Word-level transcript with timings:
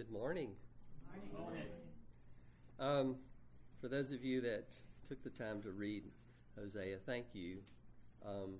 Good 0.00 0.12
morning. 0.12 0.52
Um, 2.78 3.16
for 3.82 3.88
those 3.88 4.12
of 4.12 4.24
you 4.24 4.40
that 4.40 4.64
took 5.06 5.22
the 5.22 5.28
time 5.28 5.60
to 5.60 5.72
read 5.72 6.04
Hosea, 6.58 6.96
thank 7.04 7.26
you. 7.34 7.58
Um, 8.24 8.54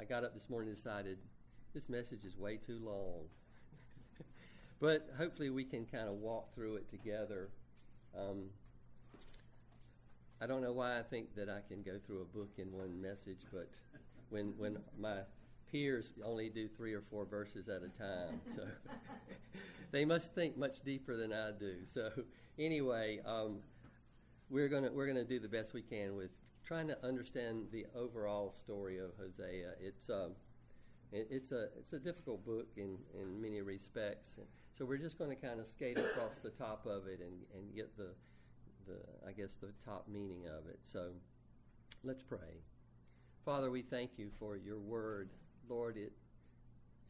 I 0.00 0.04
got 0.04 0.24
up 0.24 0.32
this 0.32 0.48
morning 0.48 0.68
and 0.68 0.76
decided 0.76 1.18
this 1.74 1.90
message 1.90 2.24
is 2.24 2.38
way 2.38 2.56
too 2.56 2.80
long. 2.82 3.26
but 4.80 5.10
hopefully 5.18 5.50
we 5.50 5.62
can 5.62 5.84
kind 5.84 6.08
of 6.08 6.14
walk 6.14 6.54
through 6.54 6.76
it 6.76 6.88
together. 6.88 7.50
Um, 8.18 8.44
I 10.40 10.46
don't 10.46 10.62
know 10.62 10.72
why 10.72 10.98
I 10.98 11.02
think 11.02 11.34
that 11.34 11.50
I 11.50 11.60
can 11.68 11.82
go 11.82 11.98
through 12.06 12.22
a 12.22 12.36
book 12.36 12.52
in 12.56 12.72
one 12.72 12.98
message, 12.98 13.40
but 13.52 13.68
when 14.30 14.54
when 14.56 14.78
my 14.98 15.18
peers 15.70 16.12
only 16.24 16.48
do 16.48 16.68
three 16.68 16.94
or 16.94 17.02
four 17.02 17.24
verses 17.24 17.68
at 17.68 17.82
a 17.82 17.88
time, 17.88 18.40
so 18.56 18.62
they 19.90 20.04
must 20.04 20.34
think 20.34 20.56
much 20.56 20.82
deeper 20.82 21.16
than 21.16 21.32
I 21.32 21.50
do. 21.58 21.76
So 21.84 22.10
anyway, 22.58 23.20
um, 23.26 23.58
we're 24.50 24.68
gonna 24.68 24.90
we're 24.92 25.06
gonna 25.06 25.24
do 25.24 25.38
the 25.38 25.48
best 25.48 25.74
we 25.74 25.82
can 25.82 26.16
with 26.16 26.30
trying 26.64 26.88
to 26.88 27.06
understand 27.06 27.66
the 27.72 27.86
overall 27.96 28.52
story 28.52 28.98
of 28.98 29.10
Hosea. 29.18 29.72
It's 29.80 30.10
um, 30.10 30.32
it, 31.12 31.26
it's 31.30 31.52
a 31.52 31.68
it's 31.78 31.92
a 31.94 31.98
difficult 31.98 32.44
book 32.44 32.68
in 32.76 32.98
in 33.18 33.40
many 33.40 33.62
respects. 33.62 34.32
So 34.76 34.84
we're 34.84 34.98
just 34.98 35.18
going 35.18 35.30
to 35.30 35.36
kind 35.36 35.58
of 35.58 35.66
skate 35.66 35.98
across 35.98 36.34
the 36.42 36.50
top 36.50 36.86
of 36.86 37.06
it 37.06 37.20
and 37.20 37.34
and 37.54 37.74
get 37.74 37.96
the 37.96 38.10
the 38.86 38.98
I 39.26 39.32
guess 39.32 39.52
the 39.60 39.72
top 39.84 40.06
meaning 40.08 40.44
of 40.46 40.68
it. 40.68 40.80
So 40.82 41.10
let's 42.04 42.22
pray. 42.22 42.62
Father, 43.44 43.70
we 43.70 43.82
thank 43.82 44.10
you 44.18 44.30
for 44.38 44.56
your 44.56 44.78
word. 44.78 45.30
Lord, 45.68 45.96
it 45.96 46.12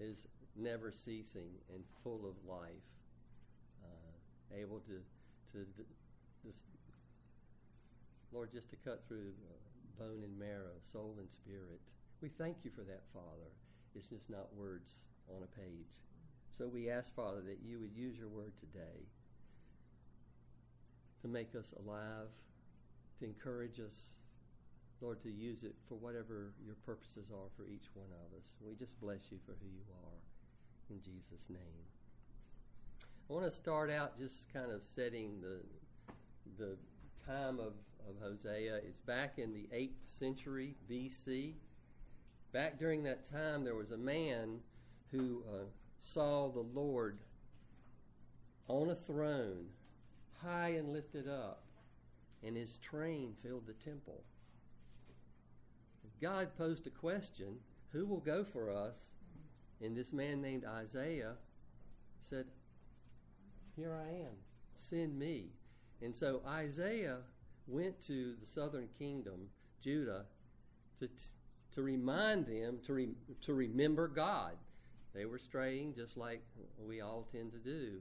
is 0.01 0.27
never 0.57 0.91
ceasing 0.91 1.51
and 1.73 1.83
full 2.03 2.27
of 2.27 2.35
life, 2.49 2.71
uh, 3.85 4.59
able 4.59 4.81
to 4.81 5.01
to 5.53 5.65
just, 6.45 6.63
Lord, 8.33 8.53
just 8.53 8.71
to 8.71 8.77
cut 8.77 9.03
through 9.09 9.33
uh, 9.51 10.05
bone 10.05 10.23
and 10.23 10.39
marrow, 10.39 10.77
soul 10.81 11.17
and 11.19 11.29
spirit. 11.31 11.81
We 12.21 12.29
thank 12.29 12.65
you 12.65 12.71
for 12.71 12.83
that, 12.83 13.03
Father. 13.13 13.51
It's 13.95 14.09
just 14.09 14.29
not 14.29 14.55
words 14.55 14.93
on 15.35 15.43
a 15.43 15.61
page. 15.61 15.89
So 16.57 16.67
we 16.67 16.91
ask, 16.91 17.15
Father, 17.15 17.41
that 17.43 17.59
you 17.65 17.79
would 17.81 17.95
use 17.97 18.19
your 18.19 18.29
word 18.29 18.53
today 18.61 19.07
to 21.23 21.29
make 21.29 21.55
us 21.55 21.73
alive, 21.85 22.29
to 23.21 23.25
encourage 23.25 23.81
us, 23.81 24.15
Lord, 25.01 25.23
to 25.23 25.31
use 25.31 25.63
it 25.63 25.75
for 25.89 25.95
whatever 25.95 26.53
your 26.65 26.75
purposes 26.87 27.31
are 27.31 27.49
for 27.57 27.65
each 27.67 27.87
one 27.95 28.09
of 28.11 28.37
us. 28.37 28.45
We 28.61 28.75
just 28.75 29.01
bless 29.01 29.31
you 29.31 29.39
for 29.47 29.53
who 29.53 29.69
you 29.69 29.85
are. 30.05 30.19
In 30.91 31.01
Jesus' 31.03 31.49
name. 31.51 31.85
I 33.29 33.33
want 33.33 33.45
to 33.45 33.51
start 33.51 33.91
out 33.91 34.19
just 34.19 34.53
kind 34.53 34.71
of 34.71 34.83
setting 34.83 35.41
the 35.41 35.61
the 36.57 36.77
time 37.27 37.59
of, 37.61 37.75
of 38.09 38.17
Hosea. 38.23 38.77
It's 38.77 39.01
back 39.01 39.39
in 39.39 39.53
the 39.53 39.69
8th 39.75 40.19
century 40.19 40.75
BC. 40.91 41.53
Back 42.53 42.79
during 42.79 43.03
that 43.03 43.27
time, 43.27 43.65
there 43.65 43.75
was 43.75 43.91
a 43.91 43.99
man 43.99 44.61
who 45.13 45.43
uh, 45.47 45.65
saw 45.99 46.49
the 46.49 46.65
Lord 46.75 47.19
on 48.67 48.91
a 48.91 48.95
throne, 48.95 49.67
high 50.43 50.71
and 50.71 50.93
lifted 50.93 51.29
up, 51.29 51.65
and 52.43 52.57
his 52.57 52.79
train 52.79 53.35
filled 53.43 53.67
the 53.67 53.75
temple. 53.75 54.23
God 56.21 56.57
posed 56.57 56.87
a 56.87 56.91
question 56.91 57.57
Who 57.93 58.07
will 58.07 58.21
go 58.21 58.45
for 58.45 58.71
us? 58.71 58.97
And 59.81 59.97
this 59.97 60.13
man 60.13 60.43
named 60.43 60.65
Isaiah 60.65 61.35
said, 62.21 62.47
Here 63.77 63.95
I 63.95 64.11
am, 64.23 64.35
send 64.75 65.19
me. 65.19 65.51
And 66.03 66.15
so 66.15 66.41
Isaiah 66.47 67.19
went 67.67 68.01
to 68.07 68.35
the 68.41 68.47
southern 68.47 68.89
kingdom, 68.99 69.49
Judah, 69.83 70.25
to, 70.99 71.09
to 71.73 71.83
remind 71.83 72.47
them 72.47 72.79
to, 72.87 72.93
re, 72.95 73.09
to 73.43 73.55
remember 73.55 74.09
God. 74.09 74.57
They 75.15 75.25
were 75.25 75.39
straying 75.39 75.95
just 75.95 76.17
like 76.17 76.43
we 76.79 77.01
all 77.01 77.29
tend 77.33 77.53
to 77.53 77.59
do. 77.59 78.01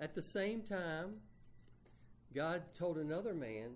At 0.00 0.14
the 0.14 0.22
same 0.22 0.62
time, 0.62 1.16
God 2.34 2.62
told 2.74 2.98
another 2.98 3.34
man, 3.34 3.70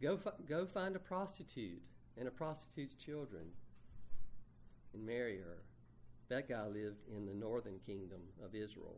go, 0.00 0.18
go 0.48 0.66
find 0.66 0.94
a 0.94 0.98
prostitute 0.98 1.82
and 2.18 2.28
a 2.28 2.30
prostitute's 2.30 2.94
children 2.94 3.44
and 4.94 5.04
marry 5.04 5.38
her. 5.38 5.62
That 6.28 6.48
guy 6.48 6.66
lived 6.66 7.02
in 7.14 7.26
the 7.26 7.34
northern 7.34 7.78
kingdom 7.86 8.20
of 8.44 8.54
Israel. 8.54 8.96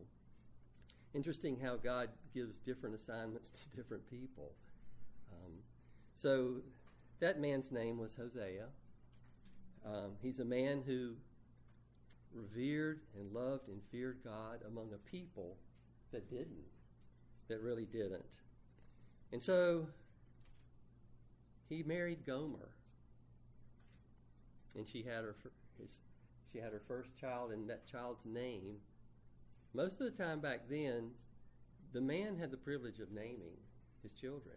Interesting 1.15 1.59
how 1.59 1.77
God 1.77 2.09
gives 2.33 2.57
different 2.59 2.95
assignments 2.95 3.51
to 3.71 3.77
different 3.77 4.09
people. 4.11 4.53
Um, 5.33 5.53
so 6.15 6.57
that 7.21 7.41
man's 7.41 7.71
name 7.71 7.99
was 7.99 8.15
Hosea. 8.15 8.67
Um, 9.87 10.13
he's 10.23 10.41
a 10.41 10.45
man 10.45 10.83
who 10.87 11.15
revered 12.33 13.01
and 13.19 13.33
loved 13.33 13.69
and 13.69 13.81
feared 13.91 14.19
God 14.25 14.61
among 14.67 14.93
a 14.93 14.99
people 15.11 15.57
that 16.13 16.29
didn't, 16.29 16.65
that 17.49 17.61
really 17.61 17.85
didn't. 17.85 18.25
And 19.33 19.43
so 19.43 19.89
he 21.69 21.83
married 21.83 22.25
Gomer 22.27 22.74
and 24.77 24.87
she 24.87 25.03
had 25.03 25.25
her 25.25 25.37
his, 25.79 25.91
she 26.53 26.59
had 26.59 26.73
her 26.73 26.83
first 26.87 27.11
child, 27.21 27.53
and 27.53 27.69
that 27.69 27.87
child's 27.87 28.25
name. 28.25 28.77
Most 29.73 30.01
of 30.01 30.17
the 30.17 30.23
time 30.23 30.41
back 30.41 30.69
then, 30.69 31.11
the 31.93 32.01
man 32.01 32.37
had 32.39 32.51
the 32.51 32.57
privilege 32.57 33.01
of 33.01 33.11
naming 33.11 33.57
his 34.03 34.13
children, 34.13 34.57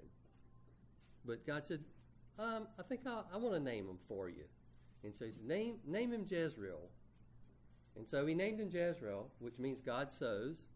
but 1.26 1.46
God 1.46 1.64
said, 1.66 1.80
um, 2.38 2.68
"I 2.80 2.84
think 2.84 3.02
I'll, 3.06 3.28
i 3.34 3.38
want 3.38 3.56
to 3.56 3.60
name 3.60 3.88
him 3.88 3.98
for 4.08 4.30
you." 4.30 4.44
And 5.04 5.14
so 5.18 5.26
he 5.26 5.32
said, 5.32 5.46
"Name 5.46 5.76
name 5.86 6.14
him 6.14 6.26
Jezreel." 6.28 6.90
And 7.98 8.08
so 8.08 8.26
he 8.26 8.36
named 8.36 8.60
him 8.60 8.70
Jezreel, 8.72 9.28
which 9.40 9.58
means 9.58 9.82
God 9.82 10.12
sows. 10.12 10.68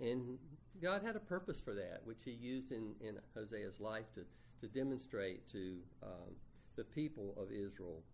And 0.00 0.38
God 0.82 1.02
had 1.02 1.16
a 1.16 1.20
purpose 1.20 1.60
for 1.60 1.74
that, 1.74 2.00
which 2.04 2.18
he 2.24 2.32
used 2.32 2.72
in, 2.72 2.94
in 3.00 3.18
Hosea's 3.36 3.80
life 3.80 4.06
to, 4.14 4.24
to 4.60 4.72
demonstrate 4.72 5.46
to 5.48 5.78
um, 6.02 6.34
the 6.78 6.84
people 6.84 7.34
of 7.36 7.50
Israel. 7.50 8.04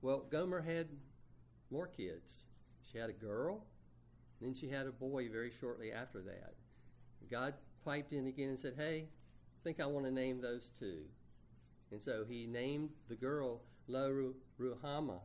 Well, 0.00 0.24
Gomer 0.30 0.62
had 0.62 0.86
more 1.72 1.88
kids. 1.88 2.44
She 2.90 2.96
had 2.96 3.10
a 3.10 3.12
girl, 3.12 3.66
then 4.40 4.54
she 4.54 4.68
had 4.68 4.86
a 4.86 4.92
boy 4.92 5.28
very 5.28 5.50
shortly 5.60 5.92
after 5.92 6.22
that. 6.22 6.54
God 7.30 7.54
piped 7.84 8.12
in 8.12 8.28
again 8.28 8.50
and 8.50 8.58
said, 8.58 8.74
Hey, 8.76 9.06
I 9.08 9.58
think 9.64 9.80
I 9.80 9.86
want 9.86 10.06
to 10.06 10.12
name 10.12 10.40
those 10.40 10.70
two. 10.78 11.02
And 11.90 12.00
so 12.00 12.24
he 12.28 12.46
named 12.46 12.90
the 13.08 13.16
girl 13.16 13.60
Lo 13.88 14.32
Ruhamah, 14.60 15.20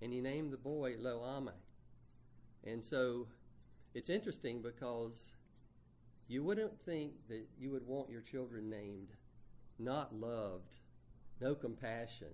and 0.00 0.12
he 0.12 0.20
named 0.20 0.52
the 0.52 0.56
boy 0.56 0.94
Lo 0.98 1.20
Ammi. 1.20 1.52
And 2.64 2.82
so 2.82 3.26
it's 3.94 4.10
interesting 4.10 4.62
because 4.62 5.32
you 6.28 6.44
wouldn't 6.44 6.80
think 6.84 7.12
that 7.28 7.46
you 7.58 7.72
would 7.72 7.86
want 7.86 8.10
your 8.10 8.22
children 8.22 8.70
named 8.70 9.08
not 9.78 10.14
loved 10.14 10.76
no 11.40 11.54
compassion, 11.54 12.28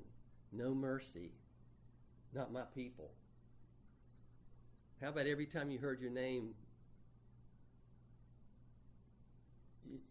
no 0.52 0.74
mercy, 0.74 1.32
not 2.34 2.52
my 2.52 2.62
people. 2.74 3.10
How 5.00 5.08
about 5.08 5.26
every 5.26 5.46
time 5.46 5.70
you 5.70 5.78
heard 5.78 6.00
your 6.00 6.10
name, 6.10 6.54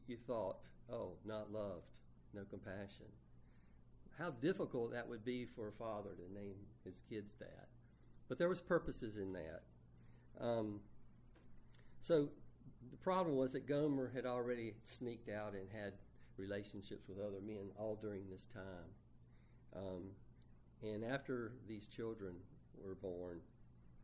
you, 0.07 0.17
thought, 0.25 0.65
oh, 0.91 1.11
not 1.25 1.51
loved, 1.51 1.97
no 2.33 2.41
compassion? 2.49 3.05
How 4.17 4.31
difficult 4.31 4.91
that 4.91 5.07
would 5.07 5.23
be 5.23 5.45
for 5.45 5.67
a 5.67 5.71
father 5.71 6.09
to 6.09 6.33
name 6.33 6.55
his 6.83 7.01
kids 7.09 7.33
that. 7.39 7.67
But 8.27 8.37
there 8.37 8.49
was 8.49 8.59
purposes 8.59 9.17
in 9.17 9.33
that. 9.33 9.61
Um, 10.41 10.79
so 12.01 12.29
the 12.91 12.97
problem 12.97 13.35
was 13.35 13.53
that 13.53 13.67
Gomer 13.67 14.11
had 14.13 14.25
already 14.25 14.73
sneaked 14.83 15.29
out 15.29 15.53
and 15.53 15.67
had 15.71 15.93
relationships 16.39 17.07
with 17.07 17.19
other 17.19 17.41
men 17.45 17.69
all 17.77 17.99
during 18.01 18.23
this 18.29 18.47
time. 18.47 18.89
Um, 19.75 20.03
and 20.81 21.03
after 21.03 21.51
these 21.67 21.85
children 21.85 22.33
were 22.83 22.95
born, 22.95 23.41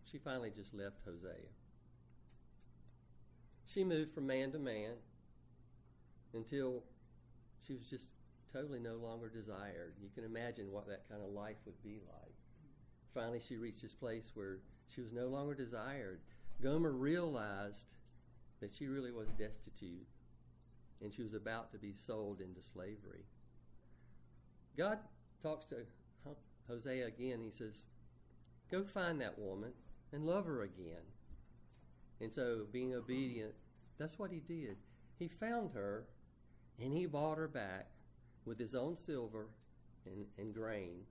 she 0.04 0.18
finally 0.18 0.52
just 0.52 0.74
left 0.74 0.98
Hosea. 1.06 1.50
She 3.66 3.84
moved 3.84 4.14
from 4.14 4.28
man 4.28 4.52
to 4.52 4.60
man 4.60 4.94
until 6.34 6.84
she 7.66 7.74
was 7.74 7.90
just 7.90 8.08
totally 8.54 8.80
no 8.80 8.96
longer 8.96 9.30
desired. 9.30 9.96
You 10.02 10.10
can 10.14 10.24
imagine 10.24 10.72
what 10.72 10.88
that 10.88 11.10
kind 11.10 11.22
of 11.22 11.30
life 11.30 11.58
would 11.66 11.82
be 11.84 12.00
like. 12.08 12.36
Finally, 13.14 13.42
she 13.46 13.56
reached 13.56 13.82
this 13.82 13.94
place 13.94 14.32
where 14.34 14.60
she 14.94 15.02
was 15.02 15.12
no 15.12 15.28
longer 15.28 15.54
desired. 15.54 16.20
Gomer 16.62 16.92
realized 16.92 17.96
that 18.62 18.72
she 18.72 18.88
really 18.88 19.12
was 19.12 19.28
destitute 19.38 20.08
and 21.06 21.14
she 21.14 21.22
was 21.22 21.36
about 21.36 21.72
to 21.72 21.78
be 21.78 21.94
sold 21.94 22.42
into 22.42 22.68
slavery. 22.74 23.24
God 24.76 24.98
talks 25.44 25.66
to 25.68 25.76
Hosea 26.68 27.06
again. 27.06 27.42
He 27.44 27.52
says, 27.52 27.84
Go 28.72 28.84
find 28.84 29.22
that 29.22 29.38
woman 29.38 29.72
and 30.12 30.26
love 30.26 30.48
her 30.48 30.64
again. 30.64 31.06
And 32.20 32.34
so, 32.34 32.66
being 32.72 32.96
obedient, 32.96 33.54
that's 34.00 34.18
what 34.18 34.32
he 34.32 34.40
did. 34.40 34.78
He 35.20 35.28
found 35.28 35.70
her 35.76 36.06
and 36.82 36.92
he 36.92 37.06
bought 37.06 37.38
her 37.38 37.48
back 37.48 37.88
with 38.46 38.58
his 38.58 38.74
own 38.74 38.98
silver 38.98 39.46
and, 40.08 40.26
and 40.40 40.56
grain. 40.56 41.02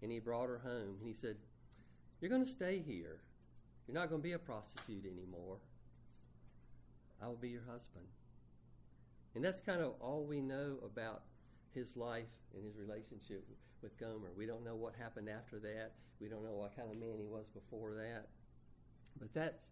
And 0.00 0.10
he 0.10 0.20
brought 0.20 0.48
her 0.48 0.62
home. 0.64 0.96
And 1.00 1.06
he 1.06 1.12
said, 1.12 1.36
You're 2.20 2.30
going 2.30 2.44
to 2.44 2.50
stay 2.50 2.82
here. 2.84 3.20
You're 3.86 3.94
not 3.94 4.08
going 4.08 4.22
to 4.22 4.26
be 4.26 4.32
a 4.32 4.38
prostitute 4.38 5.04
anymore. 5.04 5.58
I 7.22 7.26
will 7.26 7.36
be 7.36 7.50
your 7.50 7.64
husband. 7.70 8.06
And 9.34 9.44
that's 9.44 9.60
kind 9.60 9.80
of 9.80 9.94
all 10.00 10.24
we 10.24 10.40
know 10.40 10.76
about 10.84 11.22
his 11.74 11.96
life 11.96 12.28
and 12.54 12.64
his 12.64 12.76
relationship 12.76 13.46
with 13.82 13.98
Gomer. 13.98 14.30
We 14.36 14.46
don't 14.46 14.64
know 14.64 14.74
what 14.74 14.94
happened 14.98 15.28
after 15.28 15.58
that. 15.60 15.92
We 16.20 16.28
don't 16.28 16.44
know 16.44 16.52
what 16.52 16.76
kind 16.76 16.90
of 16.90 16.98
man 16.98 17.18
he 17.18 17.26
was 17.26 17.46
before 17.48 17.94
that. 17.94 18.28
But 19.18 19.32
that's 19.34 19.70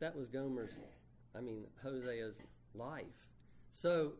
that 0.00 0.16
was 0.16 0.28
Gomer's, 0.28 0.80
I 1.36 1.40
mean, 1.40 1.64
Hosea's 1.84 2.40
life. 2.74 3.04
So 3.70 4.14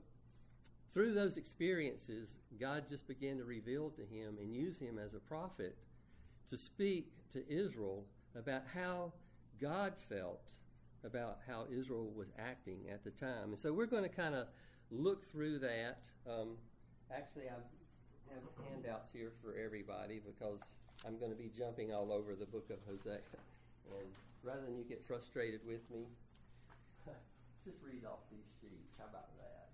through 0.93 1.15
those 1.15 1.37
experiences, 1.37 2.39
God 2.61 2.85
just 2.89 3.09
began 3.09 3.39
to 3.39 3.45
reveal 3.45 3.91
to 3.91 4.03
him 4.03 4.37
and 4.41 4.55
use 4.55 4.79
him 4.79 4.99
as 4.99 5.15
a 5.15 5.19
prophet 5.19 5.77
to 6.51 6.57
speak 6.57 7.09
to 7.33 7.43
Israel 7.51 8.05
about 8.37 8.63
how 8.73 9.13
God 9.61 9.95
felt 10.09 10.53
about 11.05 11.39
how 11.49 11.67
Israel 11.71 12.13
was 12.15 12.29
acting 12.39 12.79
at 12.91 13.03
the 13.05 13.11
time. 13.11 13.49
And 13.49 13.59
so 13.59 13.73
we're 13.73 13.87
going 13.87 14.05
to 14.05 14.09
kind 14.09 14.35
of 14.35 14.47
look 14.93 15.25
through 15.25 15.59
that. 15.61 16.05
Um, 16.29 16.61
actually, 17.09 17.49
I 17.49 17.57
have 17.57 18.45
handouts 18.69 19.11
here 19.13 19.33
for 19.43 19.57
everybody 19.57 20.21
because 20.21 20.61
I'm 21.07 21.19
going 21.19 21.33
to 21.33 21.37
be 21.37 21.51
jumping 21.57 21.93
all 21.93 22.13
over 22.13 22.37
the 22.37 22.47
book 22.47 22.69
of 22.71 22.79
Hosea. 22.87 23.25
And 23.89 24.09
rather 24.45 24.63
than 24.63 24.77
you 24.77 24.85
get 24.85 25.03
frustrated 25.03 25.61
with 25.67 25.83
me, 25.91 26.05
just 27.65 27.79
read 27.83 28.05
off 28.05 28.21
these 28.31 28.47
sheets. 28.61 28.93
How 28.99 29.09
about 29.09 29.33
that? 29.41 29.73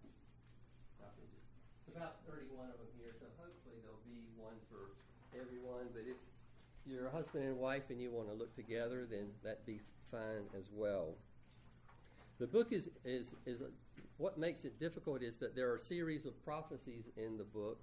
It's 1.88 1.97
about 1.97 2.21
31 2.29 2.69
of 2.69 2.76
them 2.79 2.93
here, 3.00 3.17
so 3.19 3.26
hopefully 3.41 3.81
there'll 3.81 4.05
be 4.05 4.29
one 4.37 4.61
for 4.69 4.93
everyone. 5.35 5.88
But 5.93 6.05
if 6.05 6.21
you're 6.85 7.09
a 7.09 7.11
husband 7.11 7.44
and 7.44 7.59
wife 7.59 7.88
and 7.88 8.00
you 8.00 8.11
want 8.11 8.29
to 8.29 8.35
look 8.35 8.55
together, 8.55 9.06
then 9.09 9.29
that'd 9.43 9.64
be 9.64 9.81
fine 10.11 10.44
as 10.56 10.69
well. 10.73 11.14
The 12.38 12.47
book 12.47 12.73
is, 12.73 12.88
is, 13.05 13.35
is 13.47 13.61
a, 13.62 13.73
what 14.19 14.37
makes 14.37 14.65
it 14.65 14.79
difficult 14.79 15.23
is 15.23 15.38
that 15.38 15.55
there 15.55 15.70
are 15.70 15.76
a 15.76 15.81
series 15.81 16.26
of 16.26 16.44
prophecies 16.44 17.09
in 17.17 17.38
the 17.38 17.44
book. 17.44 17.81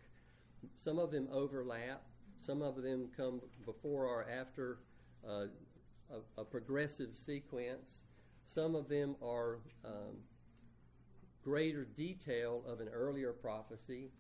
Some 0.76 1.00
of 1.00 1.10
them 1.10 1.28
overlap, 1.32 2.04
some 2.46 2.62
of 2.62 2.82
them 2.82 3.08
come 3.16 3.42
before 3.66 4.06
or 4.06 4.28
after 4.30 4.80
uh, 5.28 5.46
a, 6.12 6.42
a, 6.42 6.46
progressive 6.46 7.16
sequence. 7.16 8.00
Some 8.44 8.76
of 8.76 8.90
them 8.90 9.16
are 9.24 9.60
um, 9.84 10.18
greater 11.42 11.86
detail 11.86 12.64
of 12.68 12.82
an 12.82 12.90
earlier 12.90 13.32
prophecy. 13.32 14.12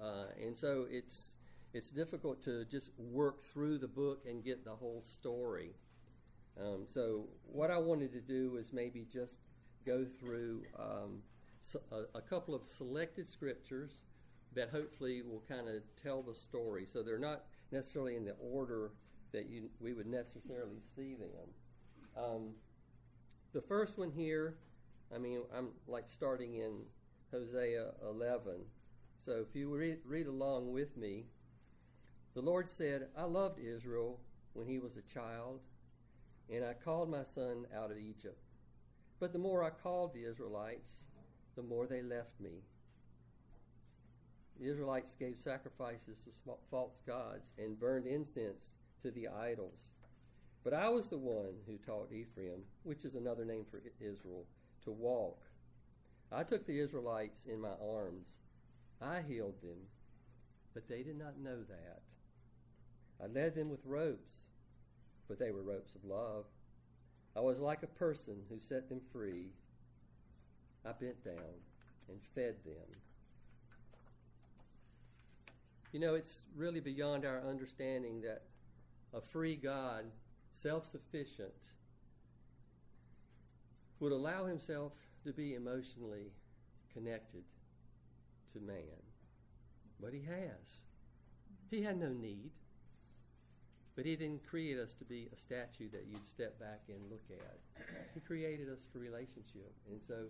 Uh, 0.00 0.24
and 0.42 0.56
so 0.56 0.86
it's, 0.90 1.34
it's 1.72 1.90
difficult 1.90 2.42
to 2.42 2.64
just 2.64 2.90
work 2.98 3.42
through 3.42 3.78
the 3.78 3.88
book 3.88 4.24
and 4.28 4.44
get 4.44 4.64
the 4.64 4.74
whole 4.74 5.02
story. 5.02 5.70
Um, 6.60 6.84
so, 6.84 7.28
what 7.46 7.70
I 7.70 7.78
wanted 7.78 8.12
to 8.12 8.20
do 8.20 8.50
was 8.50 8.72
maybe 8.72 9.06
just 9.10 9.36
go 9.86 10.04
through 10.18 10.62
um, 10.78 11.22
a, 11.92 12.18
a, 12.18 12.20
couple 12.20 12.54
of 12.54 12.62
selected 12.66 13.28
scriptures 13.28 14.04
that 14.54 14.70
hopefully 14.70 15.22
will 15.22 15.42
kind 15.48 15.68
of 15.68 15.82
tell 16.02 16.22
the 16.22 16.34
story. 16.34 16.86
So, 16.90 17.02
they're 17.02 17.18
not 17.18 17.44
necessarily 17.70 18.16
in 18.16 18.24
the 18.24 18.34
order 18.40 18.92
that 19.32 19.48
you, 19.48 19.70
we 19.80 19.92
would 19.92 20.06
necessarily 20.06 20.80
see 20.96 21.14
them. 21.14 22.24
Um, 22.24 22.50
the 23.52 23.60
first 23.60 23.98
one 23.98 24.10
here, 24.10 24.56
I 25.14 25.18
mean, 25.18 25.42
I'm 25.56 25.68
like 25.86 26.08
starting 26.08 26.56
in 26.56 26.80
Hosea 27.30 27.92
11. 28.08 28.52
So, 29.24 29.44
if 29.48 29.54
you 29.54 29.74
read, 29.74 29.98
read 30.04 30.26
along 30.26 30.72
with 30.72 30.96
me, 30.96 31.26
the 32.34 32.40
Lord 32.40 32.68
said, 32.68 33.08
I 33.16 33.24
loved 33.24 33.58
Israel 33.58 34.20
when 34.52 34.66
he 34.66 34.78
was 34.78 34.96
a 34.96 35.02
child 35.02 35.60
and 36.52 36.64
I 36.64 36.74
called 36.74 37.10
my 37.10 37.22
son 37.22 37.66
out 37.76 37.90
of 37.90 37.98
Egypt. 37.98 38.42
But 39.18 39.32
the 39.32 39.38
more 39.38 39.62
I 39.62 39.70
called 39.70 40.14
the 40.14 40.24
Israelites, 40.24 40.94
the 41.56 41.62
more 41.62 41.86
they 41.86 42.02
left 42.02 42.40
me. 42.40 42.62
The 44.58 44.68
Israelites 44.70 45.14
gave 45.18 45.38
sacrifices 45.38 46.18
to 46.24 46.54
false 46.70 46.98
gods 47.06 47.50
and 47.58 47.78
burned 47.78 48.06
incense 48.06 48.72
to 49.02 49.10
the 49.10 49.28
idols. 49.28 49.78
But 50.62 50.74
I 50.74 50.88
was 50.90 51.08
the 51.08 51.18
one 51.18 51.54
who 51.66 51.78
taught 51.78 52.12
Ephraim, 52.12 52.62
which 52.82 53.04
is 53.04 53.14
another 53.14 53.44
name 53.44 53.64
for 53.70 53.80
Israel, 54.00 54.44
to 54.84 54.90
walk. 54.90 55.40
I 56.30 56.42
took 56.42 56.66
the 56.66 56.78
Israelites 56.78 57.46
in 57.50 57.60
my 57.60 57.72
arms. 57.82 58.28
I 59.00 59.22
healed 59.26 59.60
them, 59.62 59.78
but 60.74 60.88
they 60.88 61.02
did 61.02 61.18
not 61.18 61.38
know 61.38 61.62
that. 61.68 62.02
I 63.22 63.26
led 63.26 63.54
them 63.54 63.70
with 63.70 63.80
ropes 63.86 64.40
but 65.30 65.38
they 65.38 65.52
were 65.52 65.62
ropes 65.62 65.94
of 65.94 66.04
love. 66.04 66.44
I 67.36 67.40
was 67.40 67.60
like 67.60 67.84
a 67.84 67.98
person 67.98 68.34
who 68.50 68.58
set 68.58 68.88
them 68.88 69.00
free. 69.12 69.52
I 70.84 70.92
bent 70.92 71.24
down 71.24 71.54
and 72.08 72.18
fed 72.34 72.56
them. 72.64 72.88
You 75.92 76.00
know, 76.00 76.14
it's 76.14 76.42
really 76.56 76.80
beyond 76.80 77.24
our 77.24 77.40
understanding 77.40 78.22
that 78.22 78.42
a 79.12 79.20
free 79.20 79.56
God, 79.56 80.04
self 80.52 80.90
sufficient, 80.90 81.70
would 83.98 84.12
allow 84.12 84.46
himself 84.46 84.92
to 85.24 85.32
be 85.32 85.54
emotionally 85.54 86.32
connected 86.94 87.42
to 88.52 88.60
man. 88.60 89.02
But 90.00 90.12
he 90.12 90.22
has. 90.22 90.80
He 91.70 91.82
had 91.82 91.98
no 91.98 92.08
need. 92.08 92.50
But 93.96 94.06
He 94.06 94.16
didn't 94.16 94.46
create 94.48 94.78
us 94.78 94.94
to 94.94 95.04
be 95.04 95.28
a 95.32 95.36
statue 95.36 95.90
that 95.90 96.06
you'd 96.08 96.24
step 96.26 96.58
back 96.58 96.80
and 96.88 96.98
look 97.10 97.24
at. 97.30 97.58
He 98.14 98.20
created 98.20 98.68
us 98.68 98.78
for 98.90 98.98
relationship. 98.98 99.74
And 99.90 100.00
so 100.06 100.26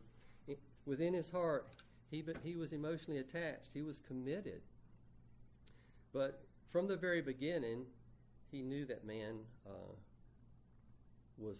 within 0.86 1.14
His 1.14 1.30
heart, 1.30 1.68
he, 2.10 2.24
he 2.42 2.56
was 2.56 2.72
emotionally 2.72 3.20
attached, 3.20 3.70
He 3.72 3.82
was 3.82 3.98
committed. 4.06 4.62
But 6.12 6.42
from 6.68 6.88
the 6.88 6.96
very 6.96 7.22
beginning, 7.22 7.84
He 8.50 8.62
knew 8.62 8.84
that 8.86 9.04
man 9.04 9.36
uh, 9.66 9.94
was 11.38 11.58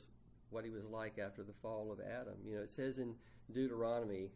what 0.50 0.64
he 0.64 0.70
was 0.70 0.84
like 0.84 1.18
after 1.18 1.42
the 1.42 1.52
fall 1.62 1.90
of 1.92 2.00
Adam. 2.00 2.34
You 2.44 2.56
know, 2.56 2.62
it 2.62 2.72
says 2.72 2.98
in 2.98 3.14
Deuteronomy, 3.52 4.30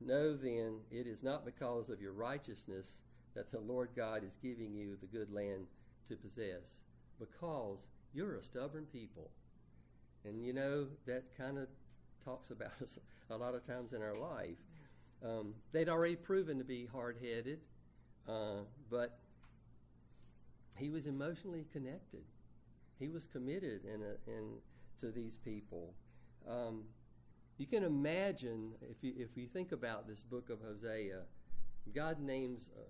Know 0.00 0.36
then, 0.36 0.80
it 0.90 1.06
is 1.06 1.22
not 1.22 1.44
because 1.44 1.88
of 1.88 2.02
your 2.02 2.12
righteousness 2.12 2.92
that 3.34 3.50
the 3.50 3.60
Lord 3.60 3.90
God 3.96 4.24
is 4.24 4.36
giving 4.42 4.74
you 4.74 4.96
the 5.00 5.06
good 5.06 5.32
land 5.32 5.66
to 6.08 6.16
possess 6.16 6.80
because 7.18 7.86
you're 8.12 8.36
a 8.36 8.42
stubborn 8.42 8.86
people. 8.92 9.30
And 10.24 10.44
you 10.44 10.52
know, 10.52 10.86
that 11.06 11.36
kind 11.36 11.58
of 11.58 11.68
talks 12.26 12.50
about 12.50 12.72
us 12.82 12.98
a 13.30 13.36
lot 13.36 13.54
of 13.54 13.66
times 13.66 13.92
in 13.92 14.02
our 14.02 14.16
life. 14.16 14.58
Um, 15.24 15.54
they'd 15.72 15.88
already 15.88 16.16
proven 16.16 16.58
to 16.58 16.64
be 16.64 16.86
hard 16.92 17.16
headed, 17.22 17.60
uh, 18.28 18.64
but 18.90 19.18
he 20.76 20.90
was 20.90 21.06
emotionally 21.06 21.64
connected. 21.72 22.24
He 22.98 23.08
was 23.08 23.26
committed 23.26 23.84
in, 23.84 24.02
a, 24.02 24.30
in 24.30 24.58
to 25.00 25.10
these 25.10 25.36
people. 25.44 25.94
Um, 26.48 26.82
you 27.58 27.66
can 27.66 27.84
imagine 27.84 28.72
if 28.82 29.02
you 29.02 29.14
if 29.16 29.36
you 29.36 29.46
think 29.46 29.72
about 29.72 30.06
this 30.06 30.22
book 30.22 30.50
of 30.50 30.58
Hosea, 30.60 31.20
God 31.94 32.20
names 32.20 32.70
uh, 32.76 32.82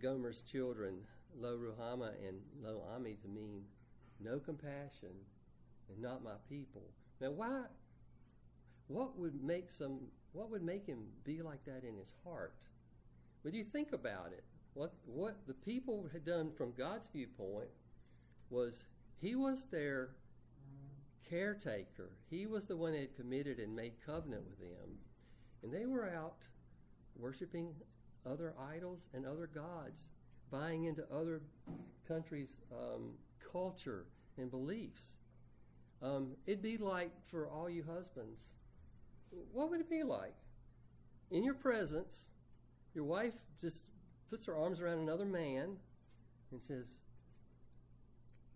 Gomer's 0.00 0.42
children 0.42 0.98
Lo 1.38 1.58
Ruhamah 1.58 2.12
and 2.26 2.38
Lo 2.62 2.82
Ammi 2.94 3.20
to 3.22 3.28
mean 3.28 3.62
no 4.20 4.38
compassion 4.38 5.10
and 5.88 6.00
not 6.00 6.24
my 6.24 6.36
people. 6.48 6.82
Now, 7.20 7.30
why? 7.30 7.62
What 8.88 9.18
would 9.18 9.42
make 9.42 9.70
some? 9.70 9.98
What 10.32 10.50
would 10.50 10.62
make 10.62 10.86
him 10.86 11.04
be 11.24 11.42
like 11.42 11.64
that 11.64 11.82
in 11.82 11.96
his 11.96 12.12
heart? 12.24 12.64
But 13.42 13.54
you 13.54 13.64
think 13.64 13.92
about 13.92 14.32
it. 14.32 14.44
What 14.74 14.92
what 15.06 15.36
the 15.46 15.54
people 15.54 16.08
had 16.12 16.24
done 16.24 16.50
from 16.56 16.72
God's 16.76 17.08
viewpoint 17.08 17.70
was 18.50 18.82
he 19.20 19.34
was 19.34 19.64
their 19.70 20.10
caretaker. 21.28 22.10
He 22.30 22.46
was 22.46 22.66
the 22.66 22.76
one 22.76 22.92
that 22.92 23.00
had 23.00 23.16
committed 23.16 23.58
and 23.58 23.74
made 23.74 23.94
covenant 24.04 24.44
with 24.44 24.58
them, 24.58 24.98
and 25.62 25.72
they 25.72 25.86
were 25.86 26.08
out 26.08 26.46
worshiping 27.16 27.74
other 28.30 28.54
idols 28.72 29.08
and 29.14 29.24
other 29.24 29.46
gods 29.46 30.08
buying 30.50 30.84
into 30.84 31.04
other 31.12 31.40
countries' 32.06 32.54
um, 32.72 33.12
culture 33.52 34.06
and 34.38 34.50
beliefs. 34.50 35.14
Um, 36.02 36.32
it'd 36.46 36.62
be 36.62 36.76
like 36.76 37.10
for 37.24 37.48
all 37.48 37.70
you 37.70 37.82
husbands, 37.82 38.42
what 39.52 39.70
would 39.70 39.80
it 39.80 39.90
be 39.90 40.02
like? 40.02 40.34
In 41.30 41.42
your 41.42 41.54
presence, 41.54 42.26
your 42.94 43.04
wife 43.04 43.34
just 43.60 43.86
puts 44.30 44.46
her 44.46 44.56
arms 44.56 44.80
around 44.80 44.98
another 44.98 45.24
man 45.24 45.76
and 46.52 46.62
says, 46.62 46.86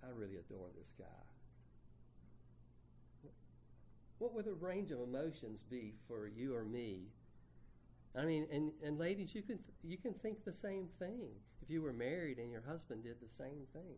I 0.02 0.08
really 0.16 0.36
adore 0.36 0.68
this 0.76 0.92
guy. 0.98 1.20
what 4.20 4.34
would 4.34 4.44
the 4.44 4.52
range 4.52 4.90
of 4.90 5.00
emotions 5.00 5.64
be 5.70 5.94
for 6.06 6.28
you 6.28 6.54
or 6.54 6.62
me? 6.62 7.00
I 8.16 8.24
mean, 8.24 8.46
and, 8.52 8.70
and 8.84 8.98
ladies, 8.98 9.34
you 9.34 9.42
can 9.42 9.58
you 9.82 9.96
can 9.96 10.12
think 10.12 10.44
the 10.44 10.52
same 10.52 10.88
thing 10.98 11.30
if 11.62 11.70
you 11.70 11.80
were 11.80 11.92
married 11.92 12.38
and 12.38 12.50
your 12.50 12.62
husband 12.68 13.02
did 13.02 13.16
the 13.20 13.28
same 13.42 13.66
thing. 13.72 13.96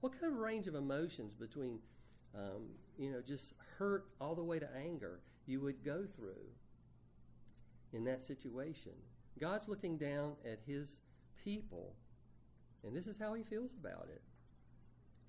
What 0.00 0.12
kind 0.20 0.32
of 0.32 0.38
range 0.38 0.66
of 0.66 0.74
emotions 0.74 1.32
between, 1.34 1.78
um, 2.36 2.62
you 2.98 3.10
know, 3.10 3.20
just 3.20 3.54
hurt 3.78 4.06
all 4.20 4.34
the 4.34 4.42
way 4.42 4.58
to 4.58 4.68
anger 4.76 5.20
you 5.46 5.60
would 5.60 5.84
go 5.84 6.04
through 6.16 6.46
in 7.92 8.04
that 8.04 8.22
situation? 8.22 8.92
God's 9.40 9.68
looking 9.68 9.96
down 9.96 10.32
at 10.44 10.60
His 10.66 11.00
people, 11.42 11.94
and 12.84 12.96
this 12.96 13.06
is 13.06 13.18
how 13.18 13.34
He 13.34 13.42
feels 13.42 13.72
about 13.72 14.08
it. 14.12 14.22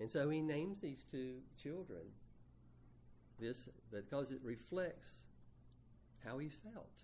And 0.00 0.10
so 0.10 0.28
He 0.30 0.40
names 0.40 0.80
these 0.80 1.04
two 1.10 1.36
children 1.60 2.02
this 3.38 3.68
because 3.92 4.30
it 4.30 4.40
reflects 4.42 5.08
how 6.24 6.38
He 6.38 6.48
felt. 6.48 7.02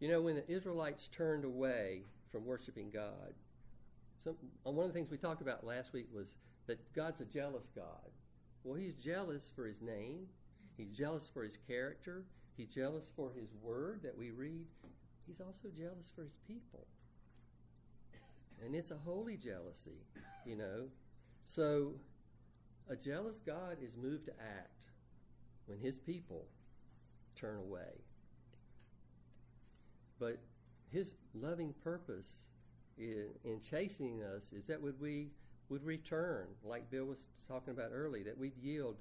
You 0.00 0.08
know, 0.08 0.20
when 0.20 0.34
the 0.34 0.50
Israelites 0.50 1.08
turned 1.12 1.44
away 1.44 2.02
from 2.30 2.44
worshiping 2.44 2.90
God, 2.90 3.34
some, 4.22 4.34
one 4.64 4.84
of 4.84 4.92
the 4.92 4.92
things 4.92 5.10
we 5.10 5.16
talked 5.16 5.42
about 5.42 5.64
last 5.64 5.92
week 5.92 6.08
was 6.12 6.28
that 6.66 6.92
God's 6.94 7.20
a 7.20 7.24
jealous 7.24 7.68
God. 7.74 8.10
Well, 8.64 8.76
He's 8.76 8.94
jealous 8.94 9.50
for 9.54 9.66
His 9.66 9.80
name, 9.80 10.26
He's 10.76 10.90
jealous 10.90 11.28
for 11.32 11.42
His 11.42 11.58
character, 11.66 12.24
He's 12.56 12.68
jealous 12.68 13.10
for 13.16 13.32
His 13.32 13.48
word 13.62 14.00
that 14.02 14.16
we 14.16 14.30
read. 14.30 14.66
He's 15.26 15.40
also 15.40 15.68
jealous 15.76 16.10
for 16.14 16.22
His 16.22 16.36
people. 16.46 16.86
And 18.64 18.74
it's 18.74 18.90
a 18.90 18.96
holy 19.04 19.36
jealousy, 19.36 20.06
you 20.46 20.56
know. 20.56 20.86
So, 21.44 21.94
a 22.88 22.94
jealous 22.94 23.40
God 23.40 23.78
is 23.82 23.96
moved 23.96 24.26
to 24.26 24.32
act 24.40 24.86
when 25.66 25.78
His 25.78 25.98
people 25.98 26.46
turn 27.34 27.56
away. 27.56 28.02
But 30.20 30.38
his 30.92 31.14
loving 31.34 31.74
purpose 31.82 32.36
in, 32.98 33.28
in 33.44 33.60
chastening 33.60 34.22
us 34.22 34.52
is 34.52 34.66
that 34.66 34.80
would 34.80 35.00
we 35.00 35.30
would 35.68 35.84
return, 35.84 36.46
like 36.64 36.90
Bill 36.90 37.06
was 37.06 37.24
talking 37.48 37.72
about 37.72 37.90
early, 37.92 38.22
that 38.22 38.36
we'd 38.36 38.56
yield. 38.56 38.96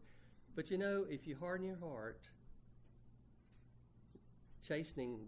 But 0.56 0.72
you 0.72 0.78
know, 0.78 1.06
if 1.10 1.28
you 1.28 1.36
harden 1.40 1.66
your 1.66 1.78
heart, 1.78 2.30
chastening 4.66 5.20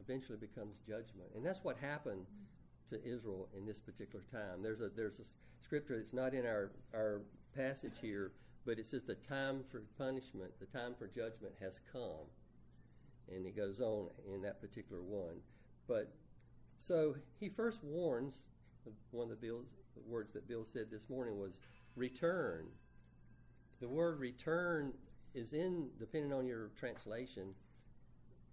eventually 0.00 0.38
becomes 0.38 0.76
judgment, 0.86 1.30
and 1.34 1.44
that's 1.44 1.62
what 1.62 1.76
happened 1.76 2.26
to 2.90 3.04
Israel 3.04 3.48
in 3.56 3.66
this 3.66 3.78
particular 3.78 4.24
time. 4.32 4.62
There's 4.62 4.80
a 4.80 4.88
there's 4.88 5.18
a 5.18 5.24
scripture 5.62 5.98
that's 5.98 6.12
not 6.12 6.34
in 6.34 6.46
our 6.46 6.70
our 6.94 7.22
passage 7.54 7.94
here, 8.00 8.32
but 8.64 8.78
it 8.78 8.86
says 8.86 9.04
the 9.04 9.16
time 9.16 9.64
for 9.70 9.82
punishment, 9.98 10.52
the 10.60 10.78
time 10.78 10.94
for 10.98 11.06
judgment 11.06 11.54
has 11.60 11.80
come 11.92 12.26
and 13.34 13.46
it 13.46 13.56
goes 13.56 13.80
on 13.80 14.08
in 14.32 14.42
that 14.42 14.60
particular 14.60 15.02
one. 15.02 15.36
But 15.86 16.12
so 16.78 17.16
he 17.38 17.48
first 17.48 17.82
warns. 17.82 18.34
One 19.10 19.30
of 19.30 19.40
the, 19.40 19.46
Bill's, 19.46 19.68
words 20.06 20.32
that 20.32 20.48
Bill 20.48 20.64
said 20.64 20.86
this 20.90 21.08
morning 21.08 21.38
was 21.38 21.52
return. 21.96 22.66
The 23.80 23.88
word 23.88 24.20
return 24.20 24.92
is 25.34 25.52
in, 25.52 25.88
depending 25.98 26.32
on 26.32 26.46
your 26.46 26.70
translation, 26.78 27.54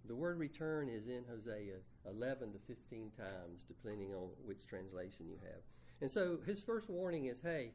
the 0.06 0.14
word 0.14 0.38
return 0.38 0.88
is 0.88 1.08
in 1.08 1.24
Hosea 1.28 1.78
11 2.08 2.52
to 2.52 2.58
15 2.66 3.10
times, 3.16 3.64
depending 3.66 4.14
on 4.14 4.28
which 4.44 4.66
translation 4.66 5.26
you 5.28 5.36
have. 5.42 5.60
And 6.00 6.10
so 6.10 6.38
his 6.46 6.60
first 6.60 6.88
warning 6.88 7.26
is, 7.26 7.40
hey, 7.42 7.72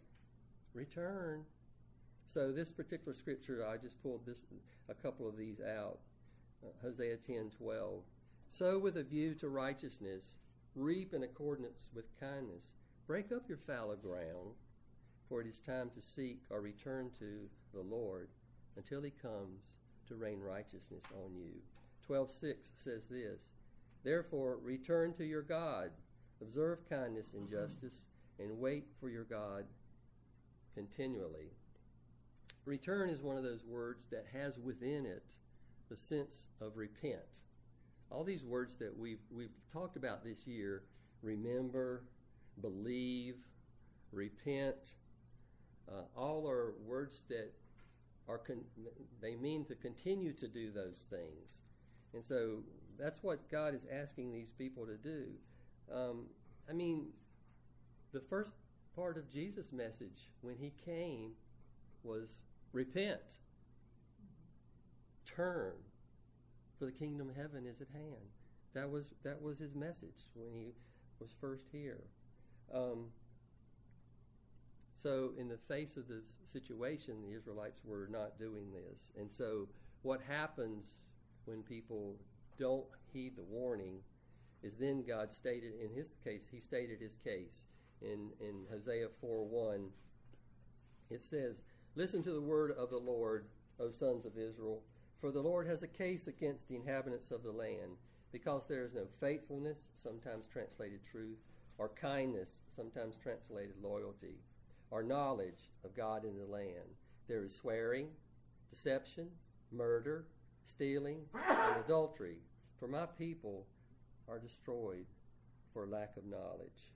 return. 0.73 1.43
So 2.27 2.51
this 2.51 2.71
particular 2.71 3.13
scripture, 3.13 3.67
I 3.67 3.77
just 3.77 4.01
pulled 4.01 4.25
this 4.25 4.45
a 4.87 4.93
couple 4.93 5.27
of 5.27 5.37
these 5.37 5.59
out. 5.59 5.99
Uh, 6.63 6.69
Hosea 6.81 7.17
10:12. 7.17 8.03
So 8.47 8.77
with 8.77 8.97
a 8.97 9.03
view 9.03 9.33
to 9.35 9.49
righteousness, 9.49 10.35
reap 10.75 11.13
in 11.13 11.23
accordance 11.23 11.87
with 11.93 12.19
kindness. 12.19 12.71
Break 13.07 13.31
up 13.31 13.43
your 13.47 13.57
fallow 13.57 13.95
ground, 13.95 14.55
for 15.27 15.41
it 15.41 15.47
is 15.47 15.59
time 15.59 15.89
to 15.95 16.01
seek 16.01 16.39
or 16.49 16.61
return 16.61 17.11
to 17.19 17.49
the 17.73 17.81
Lord 17.81 18.29
until 18.77 19.01
he 19.01 19.11
comes 19.11 19.71
to 20.07 20.15
rain 20.15 20.39
righteousness 20.39 21.03
on 21.23 21.35
you. 21.35 21.61
12:6 22.07 22.71
says 22.75 23.07
this: 23.07 23.51
Therefore 24.03 24.57
return 24.57 25.13
to 25.13 25.25
your 25.25 25.41
God, 25.41 25.91
observe 26.41 26.87
kindness 26.89 27.33
and 27.33 27.47
justice, 27.47 28.05
and 28.39 28.59
wait 28.59 28.87
for 28.99 29.09
your 29.09 29.25
God 29.25 29.65
continually. 30.73 31.51
Return 32.65 33.09
is 33.09 33.21
one 33.21 33.37
of 33.37 33.43
those 33.43 33.65
words 33.65 34.05
that 34.07 34.25
has 34.31 34.57
within 34.57 35.05
it 35.05 35.35
the 35.89 35.95
sense 35.95 36.47
of 36.61 36.77
repent. 36.77 37.41
All 38.11 38.23
these 38.23 38.43
words 38.43 38.75
that 38.75 38.97
we've, 38.97 39.21
we've 39.31 39.55
talked 39.71 39.95
about 39.95 40.23
this 40.23 40.45
year 40.45 40.83
remember, 41.21 42.03
believe, 42.61 43.35
repent 44.11 44.95
uh, 45.91 46.03
all 46.15 46.47
are 46.47 46.73
words 46.85 47.23
that 47.29 47.51
are 48.27 48.37
con- 48.37 48.63
they 49.21 49.35
mean 49.35 49.65
to 49.65 49.75
continue 49.75 50.31
to 50.33 50.47
do 50.47 50.71
those 50.71 51.05
things. 51.09 51.59
And 52.13 52.23
so 52.23 52.59
that's 52.99 53.23
what 53.23 53.49
God 53.49 53.73
is 53.73 53.85
asking 53.91 54.31
these 54.31 54.51
people 54.51 54.85
to 54.85 54.97
do. 54.97 55.25
Um, 55.93 56.25
I 56.69 56.73
mean, 56.73 57.07
the 58.13 58.19
first 58.19 58.51
part 58.95 59.17
of 59.17 59.29
Jesus' 59.29 59.71
message 59.71 60.29
when 60.41 60.55
he 60.55 60.71
came 60.85 61.31
was 62.03 62.29
repent 62.73 63.37
turn, 65.25 65.73
for 66.81 66.87
the 66.87 66.91
kingdom 66.91 67.29
of 67.29 67.35
heaven 67.35 67.67
is 67.67 67.79
at 67.79 67.89
hand. 67.93 68.25
That 68.73 68.89
was 68.89 69.11
that 69.21 69.39
was 69.39 69.59
his 69.59 69.75
message 69.75 70.29
when 70.33 70.51
he 70.51 70.73
was 71.19 71.29
first 71.39 71.65
here. 71.71 72.01
Um, 72.73 73.05
so, 75.03 75.33
in 75.37 75.47
the 75.47 75.59
face 75.67 75.95
of 75.95 76.07
this 76.07 76.37
situation, 76.43 77.21
the 77.21 77.35
Israelites 77.35 77.81
were 77.85 78.07
not 78.09 78.39
doing 78.39 78.71
this, 78.71 79.11
and 79.15 79.31
so 79.31 79.67
what 80.01 80.21
happens 80.27 81.03
when 81.45 81.61
people 81.61 82.15
don't 82.57 82.87
heed 83.13 83.35
the 83.35 83.43
warning 83.43 83.99
is 84.63 84.75
then 84.75 85.03
God 85.07 85.31
stated 85.31 85.73
in 85.79 85.95
his 85.95 86.15
case. 86.23 86.47
He 86.51 86.59
stated 86.59 86.99
his 86.99 87.19
case 87.23 87.61
in 88.01 88.31
in 88.39 88.65
Hosea 88.71 89.09
four 89.19 89.45
one. 89.45 89.89
It 91.11 91.21
says, 91.21 91.61
"Listen 91.93 92.23
to 92.23 92.31
the 92.31 92.41
word 92.41 92.71
of 92.71 92.89
the 92.89 92.97
Lord, 92.97 93.45
O 93.79 93.91
sons 93.91 94.25
of 94.25 94.35
Israel." 94.35 94.81
For 95.21 95.31
the 95.31 95.39
Lord 95.39 95.67
has 95.67 95.83
a 95.83 95.87
case 95.87 96.25
against 96.25 96.67
the 96.67 96.75
inhabitants 96.75 97.29
of 97.29 97.43
the 97.43 97.51
land, 97.51 97.97
because 98.31 98.63
there 98.67 98.83
is 98.83 98.95
no 98.95 99.05
faithfulness, 99.19 99.77
sometimes 100.01 100.45
translated 100.51 101.01
truth, 101.11 101.37
or 101.77 101.89
kindness, 101.89 102.57
sometimes 102.75 103.15
translated 103.21 103.75
loyalty, 103.83 104.39
or 104.89 105.03
knowledge 105.03 105.69
of 105.85 105.95
God 105.95 106.25
in 106.25 106.39
the 106.39 106.45
land. 106.45 106.97
There 107.27 107.43
is 107.43 107.55
swearing, 107.55 108.07
deception, 108.71 109.27
murder, 109.71 110.25
stealing, 110.65 111.19
and 111.35 111.77
adultery. 111.85 112.37
For 112.79 112.87
my 112.87 113.05
people 113.05 113.67
are 114.27 114.39
destroyed 114.39 115.05
for 115.71 115.85
lack 115.85 116.17
of 116.17 116.25
knowledge. 116.25 116.91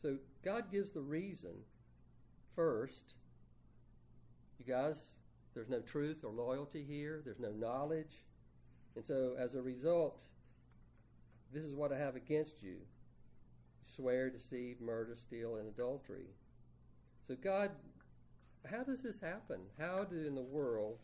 So 0.00 0.16
God 0.42 0.72
gives 0.72 0.92
the 0.92 1.02
reason 1.02 1.52
first. 2.56 3.14
You 4.58 4.64
guys, 4.64 4.98
there's 5.54 5.68
no 5.68 5.80
truth 5.80 6.24
or 6.24 6.32
loyalty 6.32 6.84
here. 6.86 7.22
There's 7.24 7.38
no 7.38 7.52
knowledge. 7.52 8.24
And 8.96 9.04
so, 9.04 9.36
as 9.38 9.54
a 9.54 9.62
result, 9.62 10.22
this 11.52 11.64
is 11.64 11.74
what 11.74 11.92
I 11.92 11.98
have 11.98 12.16
against 12.16 12.62
you 12.62 12.76
swear, 13.86 14.30
deceive, 14.30 14.80
murder, 14.80 15.14
steal, 15.14 15.56
and 15.56 15.68
adultery. 15.68 16.26
So, 17.28 17.36
God, 17.36 17.70
how 18.68 18.82
does 18.82 19.02
this 19.02 19.20
happen? 19.20 19.60
How 19.78 20.04
do 20.04 20.26
in 20.26 20.34
the 20.34 20.42
world 20.42 20.98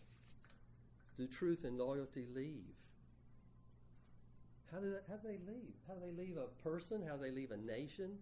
do 1.16 1.26
truth 1.26 1.64
and 1.64 1.78
loyalty 1.78 2.26
leave? 2.34 2.74
How 4.72 4.78
do, 4.78 4.90
that, 4.90 5.04
how 5.08 5.16
do 5.16 5.28
they 5.28 5.52
leave? 5.52 5.74
How 5.86 5.94
do 5.94 6.00
they 6.00 6.22
leave 6.22 6.36
a 6.36 6.46
person? 6.62 7.02
How 7.06 7.16
do 7.16 7.22
they 7.22 7.30
leave 7.30 7.50
a 7.50 7.56
nation 7.56 8.18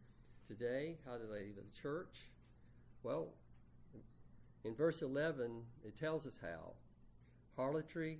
today? 0.47 0.97
How 1.07 1.17
do 1.17 1.25
they 1.27 1.45
leave 1.45 1.57
a 1.59 1.83
church? 1.83 2.31
Well, 3.03 3.29
in 4.69 4.75
verse 4.75 5.01
11, 5.01 5.63
it 5.83 5.97
tells 5.97 6.27
us 6.27 6.39
how. 6.43 6.75
Harlotry, 7.57 8.19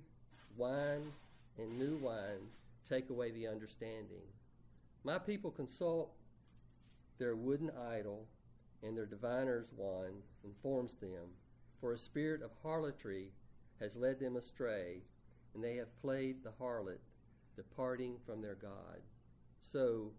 wine, 0.57 1.11
and 1.59 1.77
new 1.77 1.95
wine 1.97 2.49
take 2.89 3.11
away 3.11 3.29
the 3.29 3.47
understanding. 3.47 4.25
My 5.03 5.19
people 5.19 5.51
consult 5.51 6.11
their 7.19 7.35
wooden 7.35 7.69
idol, 7.91 8.25
and 8.81 8.97
their 8.97 9.05
diviner's 9.05 9.67
wand 9.77 10.23
informs 10.43 10.95
them. 10.95 11.29
For 11.79 11.93
a 11.93 11.97
spirit 11.97 12.41
of 12.41 12.49
harlotry 12.63 13.31
has 13.79 13.95
led 13.95 14.19
them 14.19 14.35
astray, 14.35 15.03
and 15.53 15.63
they 15.63 15.75
have 15.75 16.01
played 16.01 16.43
the 16.43 16.53
harlot, 16.59 16.99
departing 17.55 18.15
from 18.25 18.41
their 18.41 18.55
God. 18.55 19.01
So 19.61 20.11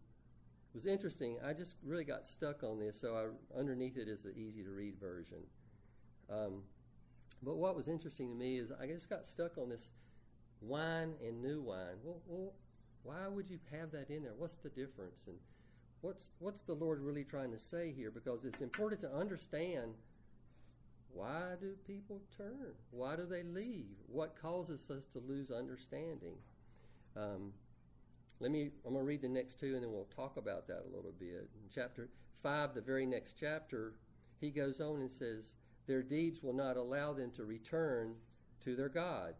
it 0.72 0.76
was 0.76 0.86
interesting. 0.86 1.38
I 1.44 1.54
just 1.54 1.74
really 1.84 2.04
got 2.04 2.24
stuck 2.24 2.62
on 2.62 2.78
this, 2.78 3.00
so 3.00 3.16
I, 3.16 3.58
underneath 3.58 3.96
it 3.96 4.06
is 4.06 4.22
the 4.22 4.30
easy 4.30 4.62
to 4.62 4.70
read 4.70 4.94
version. 5.00 5.38
Um, 6.30 6.62
but 7.42 7.56
what 7.56 7.76
was 7.76 7.88
interesting 7.88 8.28
to 8.28 8.34
me 8.34 8.58
is 8.58 8.70
I 8.80 8.86
just 8.86 9.08
got 9.08 9.24
stuck 9.24 9.58
on 9.58 9.68
this 9.68 9.84
wine 10.60 11.14
and 11.26 11.42
new 11.42 11.60
wine. 11.60 11.96
Well, 12.04 12.20
well, 12.26 12.52
why 13.02 13.28
would 13.28 13.50
you 13.50 13.58
have 13.72 13.90
that 13.92 14.10
in 14.10 14.22
there? 14.22 14.34
What's 14.36 14.56
the 14.56 14.68
difference? 14.68 15.24
And 15.26 15.36
what's 16.02 16.32
what's 16.38 16.62
the 16.62 16.74
Lord 16.74 17.00
really 17.00 17.24
trying 17.24 17.50
to 17.52 17.58
say 17.58 17.92
here? 17.92 18.10
Because 18.10 18.44
it's 18.44 18.60
important 18.60 19.00
to 19.02 19.12
understand 19.12 19.94
why 21.12 21.54
do 21.60 21.72
people 21.86 22.20
turn? 22.36 22.74
Why 22.90 23.16
do 23.16 23.26
they 23.26 23.42
leave? 23.42 23.96
What 24.06 24.40
causes 24.40 24.90
us 24.90 25.06
to 25.06 25.18
lose 25.18 25.50
understanding? 25.50 26.36
Um, 27.16 27.52
let 28.38 28.50
me. 28.50 28.70
I'm 28.86 28.92
going 28.92 29.04
to 29.04 29.08
read 29.08 29.22
the 29.22 29.28
next 29.28 29.58
two, 29.58 29.74
and 29.74 29.82
then 29.82 29.92
we'll 29.92 30.08
talk 30.14 30.36
about 30.36 30.66
that 30.68 30.84
a 30.86 30.94
little 30.94 31.12
bit. 31.18 31.48
In 31.54 31.68
chapter 31.74 32.08
five, 32.42 32.74
the 32.74 32.80
very 32.80 33.06
next 33.06 33.34
chapter, 33.38 33.94
he 34.40 34.50
goes 34.50 34.80
on 34.80 35.00
and 35.00 35.10
says, 35.10 35.50
"Their 35.86 36.02
deeds 36.02 36.42
will 36.42 36.52
not 36.52 36.76
allow 36.76 37.12
them 37.12 37.30
to 37.32 37.44
return 37.44 38.16
to 38.60 38.76
their 38.76 38.88
God, 38.88 39.34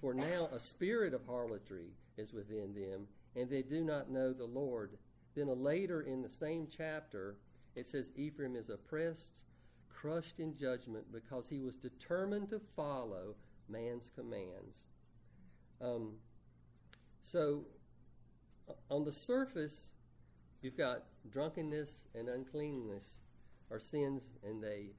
for 0.00 0.14
now 0.14 0.48
a 0.52 0.58
spirit 0.58 1.14
of 1.14 1.24
harlotry 1.26 1.90
is 2.16 2.32
within 2.32 2.74
them, 2.74 3.08
and 3.34 3.48
they 3.48 3.62
do 3.62 3.82
not 3.82 4.10
know 4.10 4.32
the 4.32 4.44
Lord." 4.44 4.98
Then 5.34 5.48
later 5.62 6.02
in 6.02 6.22
the 6.22 6.28
same 6.28 6.66
chapter, 6.66 7.36
it 7.74 7.86
says, 7.86 8.10
"Ephraim 8.16 8.56
is 8.56 8.70
oppressed." 8.70 9.44
crushed 9.96 10.40
in 10.40 10.54
judgment 10.54 11.04
because 11.12 11.48
he 11.48 11.58
was 11.58 11.74
determined 11.74 12.50
to 12.50 12.60
follow 12.76 13.34
man's 13.68 14.10
commands. 14.14 14.84
Um, 15.80 16.12
so, 17.22 17.64
on 18.90 19.04
the 19.04 19.12
surface, 19.12 19.86
you've 20.62 20.76
got 20.76 21.04
drunkenness 21.30 21.90
and 22.14 22.28
uncleanness 22.28 23.18
are 23.70 23.80
sins, 23.80 24.22
and 24.44 24.62
they 24.62 24.90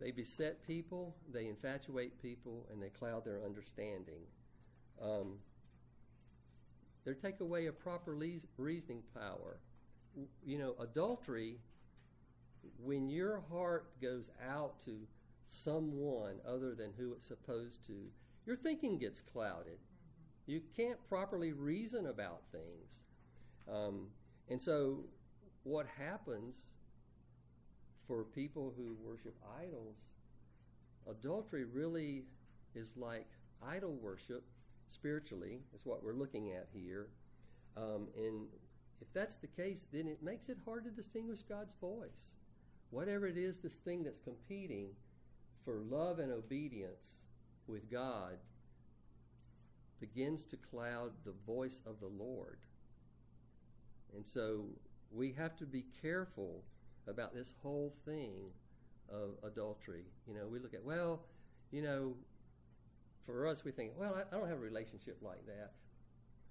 they 0.00 0.10
beset 0.10 0.66
people, 0.66 1.14
they 1.32 1.46
infatuate 1.46 2.20
people, 2.22 2.66
and 2.72 2.82
they 2.82 2.88
cloud 2.88 3.24
their 3.24 3.42
understanding. 3.44 4.22
Um, 5.00 5.38
they 7.04 7.12
take 7.14 7.40
away 7.40 7.66
a 7.66 7.72
proper 7.72 8.16
le- 8.16 8.40
reasoning 8.56 9.02
power. 9.14 9.58
You 10.44 10.58
know, 10.58 10.74
adultery 10.80 11.58
when 12.82 13.08
your 13.08 13.42
heart 13.50 13.86
goes 14.00 14.30
out 14.48 14.82
to 14.84 15.06
someone 15.46 16.36
other 16.46 16.74
than 16.74 16.92
who 16.96 17.12
it's 17.12 17.26
supposed 17.26 17.84
to, 17.86 17.94
your 18.46 18.56
thinking 18.56 18.98
gets 18.98 19.20
clouded. 19.20 19.78
You 20.46 20.60
can't 20.76 20.98
properly 21.08 21.52
reason 21.52 22.06
about 22.06 22.42
things. 22.52 23.00
Um, 23.70 24.08
and 24.48 24.60
so, 24.60 25.04
what 25.62 25.86
happens 25.98 26.70
for 28.10 28.24
people 28.24 28.74
who 28.76 28.96
worship 29.08 29.36
idols, 29.62 29.98
adultery 31.08 31.64
really 31.64 32.24
is 32.74 32.96
like 32.96 33.28
idol 33.64 33.96
worship 34.02 34.42
spiritually, 34.88 35.60
is 35.72 35.86
what 35.86 36.02
we're 36.02 36.12
looking 36.12 36.50
at 36.50 36.66
here. 36.72 37.06
Um, 37.76 38.08
and 38.18 38.48
if 39.00 39.06
that's 39.14 39.36
the 39.36 39.46
case, 39.46 39.86
then 39.92 40.08
it 40.08 40.24
makes 40.24 40.48
it 40.48 40.58
hard 40.64 40.82
to 40.86 40.90
distinguish 40.90 41.42
God's 41.48 41.74
voice 41.80 42.32
whatever 42.90 43.28
it 43.28 43.36
is, 43.36 43.58
this 43.58 43.74
thing 43.74 44.02
that's 44.02 44.18
competing 44.18 44.88
for 45.64 45.78
love 45.88 46.18
and 46.18 46.32
obedience 46.32 47.20
with 47.68 47.88
God 47.88 48.38
begins 50.00 50.42
to 50.46 50.56
cloud 50.56 51.12
the 51.24 51.34
voice 51.46 51.80
of 51.86 52.00
the 52.00 52.08
Lord. 52.08 52.58
And 54.16 54.26
so 54.26 54.64
we 55.12 55.32
have 55.38 55.56
to 55.58 55.66
be 55.66 55.84
careful 56.02 56.64
about 57.10 57.34
this 57.34 57.54
whole 57.62 57.94
thing 58.04 58.32
of 59.10 59.30
adultery. 59.44 60.04
You 60.26 60.34
know, 60.34 60.46
we 60.46 60.58
look 60.58 60.74
at, 60.74 60.84
well, 60.84 61.22
you 61.70 61.82
know, 61.82 62.14
for 63.26 63.46
us, 63.46 63.64
we 63.64 63.72
think, 63.72 63.92
well, 63.96 64.14
I, 64.14 64.34
I 64.34 64.38
don't 64.38 64.48
have 64.48 64.58
a 64.58 64.62
relationship 64.62 65.18
like 65.22 65.44
that 65.46 65.72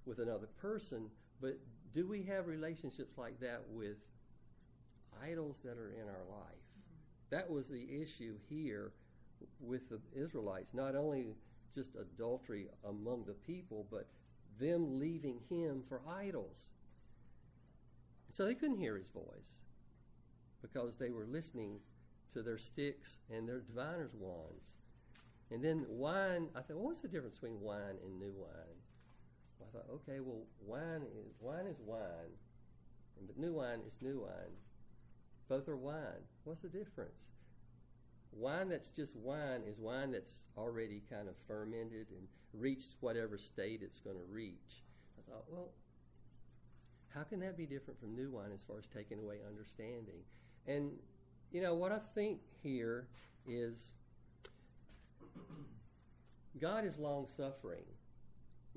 with 0.06 0.18
another 0.18 0.48
person, 0.60 1.10
but 1.40 1.58
do 1.94 2.06
we 2.06 2.22
have 2.24 2.46
relationships 2.46 3.18
like 3.18 3.38
that 3.40 3.62
with 3.68 3.96
idols 5.22 5.56
that 5.64 5.76
are 5.76 5.92
in 5.92 6.08
our 6.08 6.24
life. 6.30 6.58
That 7.30 7.50
was 7.50 7.68
the 7.68 7.86
issue 8.02 8.36
here 8.48 8.92
with 9.60 9.88
the 9.88 10.00
Israelites. 10.14 10.74
Not 10.74 10.96
only 10.96 11.28
just 11.74 11.90
adultery 11.94 12.68
among 12.88 13.24
the 13.24 13.34
people, 13.34 13.86
but 13.90 14.08
them 14.58 14.98
leaving 14.98 15.40
him 15.48 15.82
for 15.88 16.02
idols. 16.08 16.70
So 18.30 18.44
they 18.44 18.54
couldn't 18.54 18.78
hear 18.78 18.96
his 18.96 19.08
voice 19.08 19.62
because 20.62 20.96
they 20.96 21.10
were 21.10 21.26
listening 21.26 21.78
to 22.32 22.42
their 22.42 22.58
sticks 22.58 23.16
and 23.30 23.48
their 23.48 23.60
diviner's 23.60 24.14
wands. 24.14 24.72
And 25.50 25.64
then 25.64 25.84
wine, 25.88 26.48
I 26.54 26.60
thought, 26.60 26.76
well, 26.76 26.86
what's 26.86 27.00
the 27.00 27.08
difference 27.08 27.38
between 27.38 27.60
wine 27.60 27.98
and 28.04 28.18
new 28.18 28.32
wine? 28.36 28.78
Well, 29.58 29.68
I 29.68 29.76
thought, 29.76 29.86
okay, 29.94 30.20
well, 30.20 30.44
wine 30.64 31.02
is 31.02 31.34
wine 31.40 31.66
is 31.66 31.80
wine, 31.84 32.32
but 33.26 33.36
new 33.36 33.54
wine 33.54 33.80
is 33.86 33.96
new 34.00 34.20
wine. 34.20 34.54
Both 35.48 35.68
are 35.68 35.76
wine. 35.76 36.22
What's 36.44 36.60
the 36.60 36.68
difference? 36.68 37.20
Wine 38.32 38.68
that's 38.68 38.90
just 38.90 39.16
wine 39.16 39.62
is 39.66 39.78
wine 39.80 40.12
that's 40.12 40.46
already 40.56 41.02
kind 41.10 41.28
of 41.28 41.34
fermented 41.48 42.06
and 42.10 42.28
reached 42.54 42.94
whatever 43.00 43.36
state 43.36 43.80
it's 43.82 43.98
going 43.98 44.16
to 44.16 44.32
reach. 44.32 44.84
I 45.18 45.30
thought, 45.30 45.44
well, 45.48 45.70
how 47.08 47.24
can 47.24 47.40
that 47.40 47.56
be 47.56 47.66
different 47.66 47.98
from 47.98 48.14
new 48.14 48.30
wine 48.30 48.52
as 48.54 48.62
far 48.62 48.78
as 48.78 48.86
taking 48.86 49.18
away 49.18 49.38
understanding? 49.48 50.22
And, 50.66 50.92
you 51.52 51.62
know, 51.62 51.74
what 51.74 51.92
I 51.92 51.98
think 52.14 52.40
here 52.62 53.08
is 53.46 53.92
God 56.60 56.84
is 56.84 56.98
long 56.98 57.26
suffering. 57.26 57.84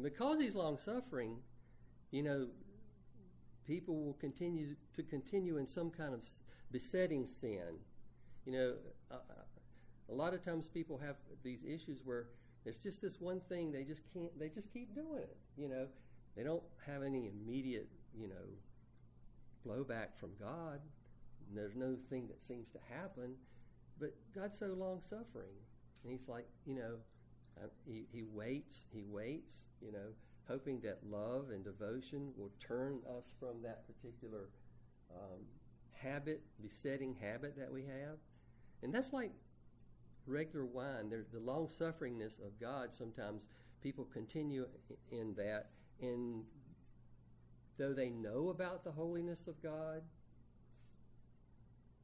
Because 0.01 0.39
He's 0.39 0.55
long 0.55 0.77
suffering, 0.77 1.37
you 2.11 2.23
know, 2.23 2.47
people 3.65 4.03
will 4.03 4.13
continue 4.13 4.75
to 4.95 5.03
continue 5.03 5.57
in 5.57 5.67
some 5.67 5.89
kind 5.89 6.13
of 6.13 6.25
besetting 6.71 7.25
sin. 7.25 7.79
You 8.45 8.53
know, 8.53 8.73
a, 9.11 9.15
a 10.11 10.13
lot 10.13 10.33
of 10.33 10.43
times 10.43 10.67
people 10.67 10.97
have 10.97 11.15
these 11.43 11.63
issues 11.63 12.01
where 12.03 12.27
it's 12.65 12.77
just 12.77 13.01
this 13.01 13.19
one 13.19 13.41
thing 13.49 13.71
they 13.71 13.83
just 13.83 14.01
can't. 14.13 14.37
They 14.39 14.49
just 14.49 14.71
keep 14.73 14.95
doing 14.95 15.19
it. 15.19 15.37
You 15.57 15.69
know, 15.69 15.87
they 16.35 16.43
don't 16.43 16.63
have 16.85 17.03
any 17.03 17.27
immediate, 17.27 17.87
you 18.17 18.27
know, 18.27 18.45
blowback 19.67 20.17
from 20.17 20.31
God. 20.39 20.79
There's 21.55 21.75
no 21.75 21.95
thing 22.09 22.27
that 22.27 22.41
seems 22.43 22.69
to 22.71 22.79
happen, 22.89 23.35
but 23.99 24.13
God's 24.33 24.57
so 24.57 24.67
long 24.77 25.01
suffering, 25.01 25.55
and 26.03 26.11
He's 26.11 26.27
like, 26.27 26.47
you 26.65 26.75
know, 26.75 26.95
uh, 27.61 27.67
he, 27.85 28.05
he 28.11 28.23
waits, 28.23 28.85
He 28.91 29.03
waits, 29.03 29.57
you 29.81 29.91
know, 29.91 30.09
hoping 30.47 30.79
that 30.81 30.99
love 31.09 31.49
and 31.51 31.63
devotion 31.63 32.31
will 32.37 32.51
turn 32.59 32.99
us 33.17 33.25
from 33.39 33.61
that 33.63 33.83
particular 33.87 34.49
um, 35.11 35.39
habit, 35.93 36.41
besetting 36.61 37.15
habit 37.21 37.57
that 37.57 37.71
we 37.71 37.83
have. 37.83 38.17
And 38.81 38.93
that's 38.93 39.13
like 39.13 39.31
regular 40.27 40.65
wine. 40.65 41.09
There's 41.09 41.29
the 41.29 41.39
long 41.39 41.67
sufferingness 41.67 42.39
of 42.39 42.59
God. 42.59 42.93
Sometimes 42.93 43.43
people 43.81 44.05
continue 44.05 44.67
in 45.11 45.33
that, 45.35 45.69
and 46.01 46.43
though 47.77 47.93
they 47.93 48.09
know 48.09 48.49
about 48.49 48.83
the 48.83 48.91
holiness 48.91 49.47
of 49.47 49.61
God, 49.61 50.01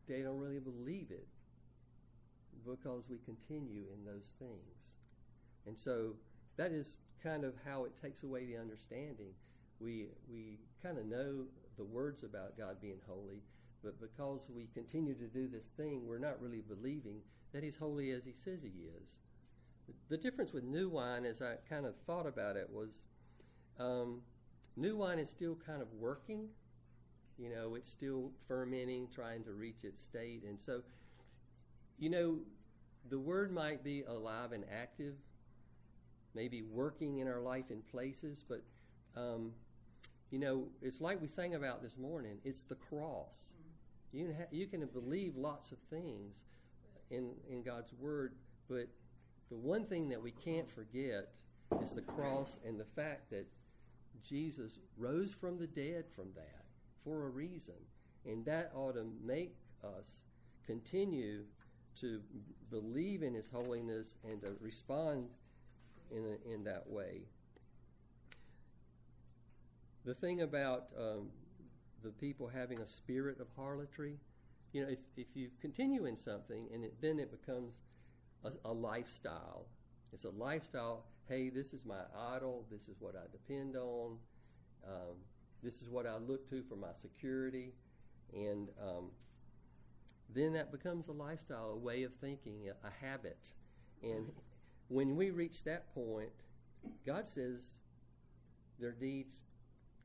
they 0.09 0.21
don't 0.21 0.39
really 0.39 0.59
believe 0.59 1.07
it 1.11 1.27
because 2.65 3.03
we 3.09 3.17
continue 3.19 3.83
in 3.93 4.03
those 4.03 4.31
things. 4.39 4.89
And 5.65 5.77
so 5.77 6.15
that 6.57 6.71
is 6.71 6.97
kind 7.23 7.43
of 7.43 7.53
how 7.65 7.85
it 7.85 7.93
takes 8.01 8.23
away 8.23 8.45
the 8.45 8.57
understanding. 8.57 9.33
We 9.79 10.07
we 10.29 10.59
kind 10.83 10.97
of 10.97 11.05
know 11.05 11.45
the 11.77 11.83
words 11.85 12.23
about 12.23 12.57
God 12.57 12.81
being 12.81 12.99
holy, 13.07 13.41
but 13.83 13.99
because 14.01 14.41
we 14.53 14.67
continue 14.73 15.13
to 15.13 15.27
do 15.27 15.47
this 15.47 15.67
thing, 15.77 16.05
we're 16.05 16.19
not 16.19 16.41
really 16.41 16.61
believing 16.61 17.21
that 17.53 17.63
He's 17.63 17.77
holy 17.77 18.11
as 18.11 18.25
He 18.25 18.33
says 18.33 18.63
He 18.63 18.89
is. 19.01 19.19
The 20.09 20.17
difference 20.17 20.53
with 20.53 20.63
new 20.63 20.89
wine, 20.89 21.25
as 21.25 21.41
I 21.41 21.55
kind 21.67 21.85
of 21.85 21.95
thought 22.05 22.27
about 22.27 22.57
it, 22.57 22.69
was 22.69 22.99
um, 23.79 24.21
new 24.75 24.97
wine 24.97 25.19
is 25.19 25.29
still 25.29 25.55
kind 25.55 25.81
of 25.81 25.87
working. 25.93 26.49
You 27.39 27.49
know, 27.49 27.75
it's 27.75 27.89
still 27.89 28.31
fermenting, 28.49 29.07
trying 29.13 29.43
to 29.45 29.53
reach 29.53 29.83
its 29.83 30.03
state. 30.03 30.43
And 30.43 30.59
so, 30.59 30.81
you 31.97 32.09
know, 32.09 32.39
the 33.09 33.17
word 33.17 33.53
might 33.53 33.81
be 33.81 34.03
alive 34.03 34.51
and 34.51 34.65
active, 34.69 35.13
maybe 36.35 36.63
working 36.63 37.19
in 37.19 37.29
our 37.29 37.39
life 37.39 37.71
in 37.71 37.81
places, 37.91 38.43
but, 38.47 38.61
um, 39.15 39.53
you 40.31 40.39
know, 40.39 40.65
it's 40.81 40.99
like 40.99 41.21
we 41.21 41.27
sang 41.27 41.55
about 41.55 41.81
this 41.81 41.97
morning 41.97 42.37
it's 42.43 42.63
the 42.63 42.75
cross. 42.75 43.53
You 44.11 44.25
can, 44.25 44.35
ha- 44.35 44.51
you 44.51 44.67
can 44.67 44.85
believe 44.87 45.37
lots 45.37 45.71
of 45.71 45.77
things 45.89 46.43
in, 47.09 47.31
in 47.49 47.63
God's 47.63 47.93
Word, 47.93 48.33
but 48.67 48.87
the 49.49 49.57
one 49.57 49.85
thing 49.85 50.09
that 50.09 50.21
we 50.21 50.31
can't 50.31 50.69
forget 50.69 51.29
is 51.81 51.91
the 51.91 52.01
cross 52.01 52.59
and 52.67 52.79
the 52.79 52.85
fact 52.85 53.29
that 53.29 53.47
Jesus 54.27 54.73
rose 54.97 55.31
from 55.31 55.57
the 55.57 55.67
dead 55.67 56.03
from 56.13 56.27
that 56.35 56.65
for 57.03 57.25
a 57.25 57.29
reason. 57.29 57.75
And 58.25 58.45
that 58.45 58.71
ought 58.75 58.93
to 58.93 59.05
make 59.23 59.55
us 59.83 60.19
continue 60.65 61.43
to 61.99 62.21
believe 62.69 63.23
in 63.23 63.33
His 63.33 63.49
holiness 63.49 64.15
and 64.23 64.41
to 64.41 64.55
respond 64.61 65.27
in, 66.11 66.25
a, 66.25 66.53
in 66.53 66.63
that 66.65 66.89
way. 66.89 67.21
The 70.05 70.13
thing 70.13 70.41
about 70.41 70.87
um, 70.97 71.29
the 72.03 72.09
people 72.09 72.47
having 72.47 72.79
a 72.79 72.87
spirit 72.87 73.39
of 73.39 73.47
harlotry, 73.55 74.17
you 74.71 74.83
know, 74.83 74.89
if, 74.89 74.99
if 75.17 75.27
you 75.35 75.49
continue 75.61 76.05
in 76.05 76.15
something 76.15 76.67
and 76.73 76.83
it, 76.85 76.93
then 77.01 77.19
it 77.19 77.31
becomes 77.31 77.79
a, 78.43 78.51
a 78.65 78.71
lifestyle, 78.71 79.65
it's 80.13 80.23
a 80.23 80.29
lifestyle. 80.29 81.05
Hey, 81.27 81.49
this 81.49 81.73
is 81.73 81.85
my 81.85 82.01
idol. 82.35 82.65
This 82.71 82.87
is 82.87 82.95
what 82.99 83.15
I 83.15 83.29
depend 83.31 83.75
on. 83.75 84.17
Um, 84.87 85.15
this 85.63 85.81
is 85.81 85.89
what 85.89 86.05
I 86.05 86.17
look 86.17 86.49
to 86.49 86.63
for 86.63 86.75
my 86.75 86.93
security. 87.01 87.73
And 88.33 88.69
um, 88.81 89.05
then 90.33 90.53
that 90.53 90.71
becomes 90.71 91.07
a 91.07 91.11
lifestyle, 91.11 91.71
a 91.71 91.77
way 91.77 92.03
of 92.03 92.13
thinking, 92.15 92.69
a, 92.69 92.87
a 92.87 92.91
habit. 93.05 93.51
And 94.03 94.31
when 94.87 95.15
we 95.15 95.31
reach 95.31 95.63
that 95.63 95.93
point, 95.93 96.29
God 97.05 97.27
says 97.27 97.61
their 98.79 98.91
deeds 98.91 99.41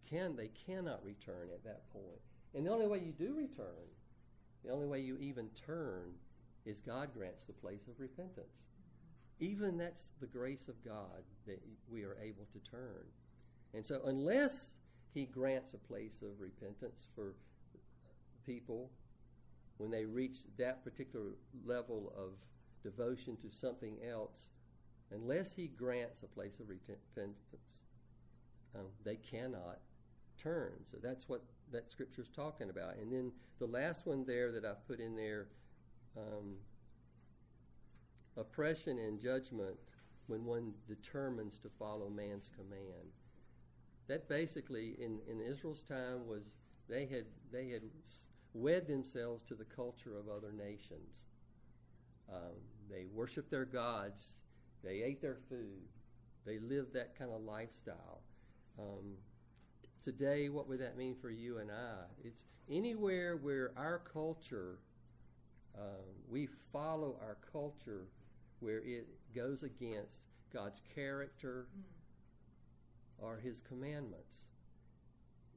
can 0.08 0.36
they 0.36 0.50
cannot 0.66 1.04
return 1.04 1.48
at 1.52 1.64
that 1.64 1.90
point. 1.92 2.20
And 2.54 2.66
the 2.66 2.70
only 2.70 2.86
way 2.86 2.98
you 2.98 3.12
do 3.12 3.34
return, 3.34 3.88
the 4.64 4.70
only 4.70 4.86
way 4.86 5.00
you 5.00 5.16
even 5.18 5.48
turn, 5.66 6.12
is 6.64 6.80
God 6.80 7.10
grants 7.14 7.44
the 7.44 7.52
place 7.52 7.88
of 7.88 7.98
repentance. 7.98 8.62
Even 9.40 9.76
that's 9.76 10.08
the 10.20 10.26
grace 10.26 10.68
of 10.68 10.82
God 10.84 11.22
that 11.46 11.60
we 11.88 12.04
are 12.04 12.16
able 12.22 12.46
to 12.52 12.70
turn. 12.70 13.04
And 13.74 13.84
so, 13.84 14.00
unless 14.06 14.70
He 15.14 15.26
grants 15.26 15.74
a 15.74 15.78
place 15.78 16.22
of 16.22 16.40
repentance 16.40 17.06
for 17.14 17.34
people 18.44 18.90
when 19.78 19.90
they 19.90 20.04
reach 20.04 20.38
that 20.58 20.84
particular 20.84 21.30
level 21.64 22.12
of 22.16 22.32
devotion 22.82 23.36
to 23.36 23.50
something 23.50 23.96
else, 24.08 24.48
unless 25.12 25.54
He 25.54 25.68
grants 25.68 26.22
a 26.22 26.26
place 26.26 26.60
of 26.60 26.68
repentance, 26.68 27.38
um, 28.74 28.86
they 29.04 29.16
cannot 29.16 29.78
turn. 30.36 30.72
So 30.90 30.98
that's 31.02 31.28
what 31.28 31.42
that 31.72 31.90
scripture 31.90 32.22
is 32.22 32.28
talking 32.28 32.70
about. 32.70 32.96
And 32.96 33.12
then 33.12 33.32
the 33.58 33.66
last 33.66 34.06
one 34.06 34.24
there 34.24 34.52
that 34.52 34.64
I've 34.64 34.86
put 34.86 35.00
in 35.00 35.16
there 35.16 35.46
um, 36.16 36.56
oppression 38.36 38.98
and 38.98 39.20
judgment 39.20 39.76
when 40.26 40.44
one 40.44 40.72
determines 40.88 41.58
to 41.60 41.68
follow 41.78 42.08
man's 42.08 42.50
command. 42.56 43.12
That 44.06 44.28
basically, 44.28 44.96
in, 44.98 45.18
in 45.30 45.40
Israel's 45.40 45.82
time, 45.82 46.26
was 46.26 46.50
they 46.88 47.06
had 47.06 47.24
they 47.52 47.68
had 47.68 47.82
wed 48.52 48.86
themselves 48.86 49.42
to 49.44 49.54
the 49.54 49.64
culture 49.64 50.16
of 50.18 50.28
other 50.28 50.52
nations. 50.52 51.22
Um, 52.32 52.56
they 52.90 53.06
worshiped 53.12 53.50
their 53.50 53.64
gods. 53.64 54.40
They 54.82 55.02
ate 55.02 55.20
their 55.20 55.38
food. 55.48 55.88
They 56.44 56.58
lived 56.58 56.92
that 56.94 57.18
kind 57.18 57.30
of 57.32 57.42
lifestyle. 57.42 58.20
Um, 58.78 59.16
today, 60.02 60.48
what 60.50 60.68
would 60.68 60.80
that 60.80 60.96
mean 60.96 61.16
for 61.20 61.30
you 61.30 61.58
and 61.58 61.70
I? 61.70 62.04
It's 62.22 62.44
anywhere 62.70 63.36
where 63.36 63.72
our 63.76 64.02
culture, 64.12 64.78
uh, 65.76 66.02
we 66.28 66.48
follow 66.72 67.16
our 67.22 67.38
culture 67.50 68.06
where 68.60 68.78
it 68.78 69.06
goes 69.34 69.62
against 69.62 70.26
God's 70.52 70.80
character 70.94 71.66
or 73.18 73.38
His 73.42 73.60
commandments. 73.60 74.44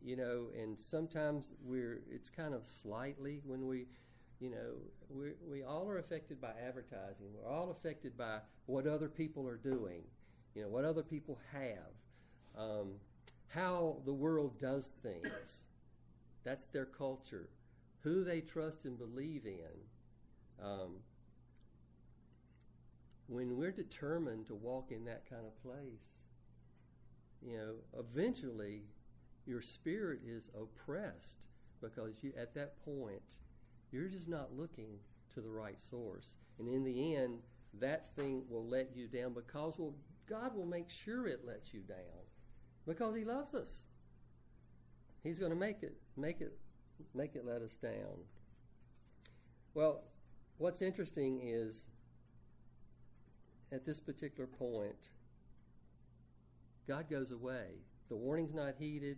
You 0.03 0.15
know, 0.15 0.47
and 0.57 0.79
sometimes 0.79 1.51
we're, 1.63 2.01
it's 2.09 2.29
kind 2.29 2.53
of 2.53 2.65
slightly 2.65 3.41
when 3.43 3.67
we, 3.67 3.87
you 4.39 4.51
know, 4.51 4.75
we 5.09 5.31
we 5.49 5.63
all 5.63 5.89
are 5.89 5.97
affected 5.97 6.39
by 6.39 6.51
advertising. 6.65 7.27
We're 7.33 7.49
all 7.49 7.71
affected 7.71 8.15
by 8.15 8.39
what 8.67 8.85
other 8.85 9.09
people 9.09 9.47
are 9.47 9.57
doing, 9.57 10.03
you 10.53 10.61
know, 10.61 10.69
what 10.69 10.85
other 10.85 11.01
people 11.01 11.39
have. 11.51 12.57
Um, 12.57 12.93
how 13.47 13.97
the 14.05 14.13
world 14.13 14.59
does 14.59 14.93
things. 15.01 15.65
That's 16.43 16.65
their 16.67 16.85
culture. 16.85 17.49
Who 18.03 18.23
they 18.23 18.41
trust 18.41 18.85
and 18.85 18.97
believe 18.97 19.45
in. 19.45 20.65
Um, 20.65 20.97
when 23.27 23.57
we're 23.57 23.71
determined 23.71 24.47
to 24.47 24.55
walk 24.55 24.91
in 24.91 25.05
that 25.05 25.29
kind 25.29 25.45
of 25.45 25.61
place, 25.61 26.13
you 27.41 27.57
know, 27.57 27.73
eventually 27.99 28.83
your 29.45 29.61
spirit 29.61 30.19
is 30.27 30.49
oppressed 30.59 31.47
because 31.81 32.23
you, 32.23 32.33
at 32.39 32.53
that 32.55 32.83
point, 32.83 33.35
you're 33.91 34.07
just 34.07 34.27
not 34.27 34.55
looking 34.55 34.99
to 35.33 35.41
the 35.41 35.49
right 35.49 35.79
source. 35.79 36.35
And 36.59 36.67
in 36.67 36.83
the 36.83 37.15
end, 37.15 37.39
that 37.79 38.15
thing 38.15 38.43
will 38.49 38.65
let 38.65 38.95
you 38.95 39.07
down 39.07 39.33
because 39.33 39.75
well, 39.77 39.93
God 40.27 40.55
will 40.55 40.65
make 40.65 40.89
sure 40.89 41.27
it 41.27 41.45
lets 41.45 41.73
you 41.73 41.81
down 41.81 41.97
because 42.85 43.15
he 43.15 43.23
loves 43.23 43.53
us. 43.53 43.83
He's 45.23 45.39
going 45.39 45.51
to 45.51 45.57
make 45.57 45.83
it, 45.83 45.95
make 46.15 46.41
it, 46.41 46.57
make 47.13 47.35
it 47.35 47.45
let 47.45 47.61
us 47.61 47.73
down. 47.73 48.23
Well, 49.73 50.03
what's 50.57 50.81
interesting 50.81 51.41
is 51.43 51.83
at 53.71 53.85
this 53.85 53.99
particular 53.99 54.47
point, 54.47 55.09
God 56.87 57.09
goes 57.09 57.31
away. 57.31 57.67
The 58.09 58.15
warning's 58.15 58.53
not 58.53 58.75
heeded. 58.79 59.17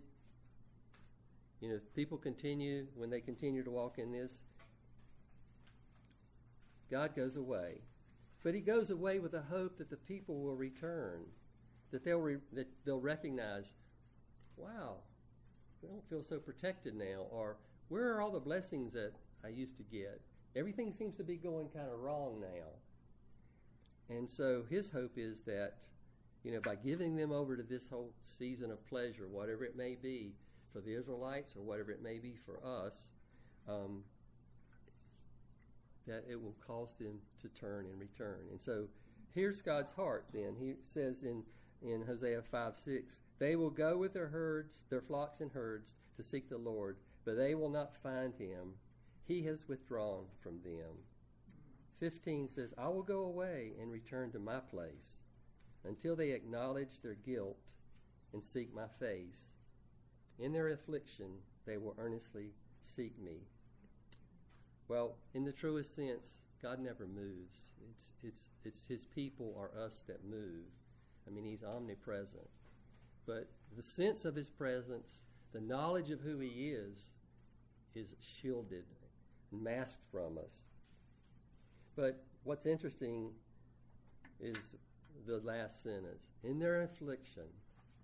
You 1.60 1.68
know, 1.68 1.74
if 1.76 1.94
people 1.94 2.18
continue, 2.18 2.86
when 2.96 3.10
they 3.10 3.20
continue 3.20 3.62
to 3.62 3.70
walk 3.70 3.98
in 3.98 4.12
this, 4.12 4.32
God 6.90 7.14
goes 7.14 7.36
away. 7.36 7.82
But 8.42 8.54
he 8.54 8.60
goes 8.60 8.90
away 8.90 9.18
with 9.18 9.32
the 9.32 9.42
hope 9.42 9.78
that 9.78 9.90
the 9.90 9.96
people 9.96 10.40
will 10.40 10.56
return 10.56 11.26
that 11.90 12.04
they'll 12.04 12.20
re- 12.20 12.38
that 12.52 12.68
they'll 12.84 13.00
recognize, 13.00 13.74
wow, 14.56 14.96
we 15.82 15.88
don't 15.88 16.08
feel 16.08 16.22
so 16.22 16.38
protected 16.38 16.94
now, 16.94 17.26
or 17.30 17.56
where 17.88 18.14
are 18.14 18.20
all 18.20 18.30
the 18.30 18.40
blessings 18.40 18.92
that 18.92 19.12
I 19.44 19.48
used 19.48 19.76
to 19.78 19.82
get? 19.82 20.20
Everything 20.56 20.92
seems 20.92 21.16
to 21.16 21.24
be 21.24 21.36
going 21.36 21.68
kind 21.68 21.88
of 21.92 22.00
wrong 22.00 22.40
now. 22.40 24.14
And 24.14 24.28
so 24.28 24.64
his 24.68 24.90
hope 24.90 25.12
is 25.16 25.42
that, 25.42 25.78
you 26.44 26.52
know, 26.52 26.60
by 26.60 26.74
giving 26.74 27.16
them 27.16 27.32
over 27.32 27.56
to 27.56 27.62
this 27.62 27.88
whole 27.88 28.12
season 28.20 28.70
of 28.70 28.84
pleasure, 28.86 29.28
whatever 29.28 29.64
it 29.64 29.76
may 29.76 29.94
be 29.94 30.32
for 30.72 30.80
the 30.80 30.94
Israelites 30.94 31.54
or 31.56 31.62
whatever 31.62 31.90
it 31.90 32.02
may 32.02 32.18
be 32.18 32.36
for 32.46 32.58
us, 32.64 33.08
um, 33.68 34.02
that 36.06 36.24
it 36.28 36.40
will 36.40 36.56
cause 36.66 36.94
them 36.98 37.18
to 37.42 37.48
turn 37.48 37.86
and 37.86 38.00
return. 38.00 38.46
And 38.50 38.60
so 38.60 38.86
here's 39.34 39.60
God's 39.60 39.92
heart 39.92 40.26
then. 40.32 40.56
He 40.58 40.74
says 40.86 41.22
in 41.22 41.42
in 41.82 42.04
Hosea 42.06 42.42
5 42.42 42.76
6. 42.76 43.20
They 43.38 43.56
will 43.56 43.70
go 43.70 43.96
with 43.96 44.12
their 44.12 44.28
herds, 44.28 44.84
their 44.90 45.00
flocks 45.00 45.40
and 45.40 45.50
herds, 45.50 45.94
to 46.16 46.22
seek 46.22 46.48
the 46.48 46.58
Lord, 46.58 46.98
but 47.24 47.36
they 47.36 47.54
will 47.54 47.70
not 47.70 47.96
find 47.96 48.34
him. 48.34 48.74
He 49.26 49.42
has 49.44 49.68
withdrawn 49.68 50.24
from 50.42 50.60
them. 50.62 50.92
15 52.00 52.48
says, 52.48 52.74
I 52.76 52.88
will 52.88 53.02
go 53.02 53.20
away 53.20 53.72
and 53.80 53.90
return 53.90 54.30
to 54.32 54.38
my 54.38 54.58
place 54.58 55.19
until 55.84 56.16
they 56.16 56.30
acknowledge 56.30 57.00
their 57.02 57.14
guilt 57.14 57.72
and 58.32 58.44
seek 58.44 58.74
my 58.74 58.86
face. 58.98 59.48
In 60.38 60.52
their 60.52 60.68
affliction, 60.68 61.30
they 61.66 61.76
will 61.76 61.96
earnestly 61.98 62.50
seek 62.80 63.18
me. 63.22 63.38
Well, 64.88 65.16
in 65.34 65.44
the 65.44 65.52
truest 65.52 65.94
sense, 65.94 66.38
God 66.62 66.80
never 66.80 67.06
moves. 67.06 67.72
It's, 67.90 68.12
it's, 68.22 68.48
it's 68.64 68.86
his 68.86 69.04
people 69.04 69.54
or 69.56 69.70
us 69.82 70.02
that 70.06 70.24
move. 70.24 70.66
I 71.26 71.30
mean, 71.30 71.44
he's 71.44 71.62
omnipresent. 71.62 72.48
But 73.26 73.48
the 73.76 73.82
sense 73.82 74.24
of 74.24 74.34
his 74.34 74.50
presence, 74.50 75.22
the 75.52 75.60
knowledge 75.60 76.10
of 76.10 76.20
who 76.20 76.38
he 76.38 76.70
is, 76.70 77.10
is 77.94 78.14
shielded, 78.20 78.84
masked 79.52 80.02
from 80.10 80.38
us. 80.38 80.60
But 81.96 82.22
what's 82.44 82.66
interesting 82.66 83.30
is 84.40 84.56
the 85.26 85.38
last 85.38 85.82
sentence. 85.82 86.28
In 86.44 86.58
their 86.58 86.82
affliction, 86.82 87.44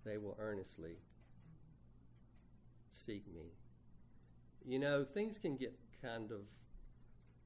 they 0.05 0.17
will 0.17 0.37
earnestly 0.39 0.95
seek 2.91 3.23
me. 3.33 3.51
You 4.65 4.79
know, 4.79 5.05
things 5.05 5.37
can 5.37 5.55
get 5.55 5.73
kind 6.01 6.31
of 6.31 6.41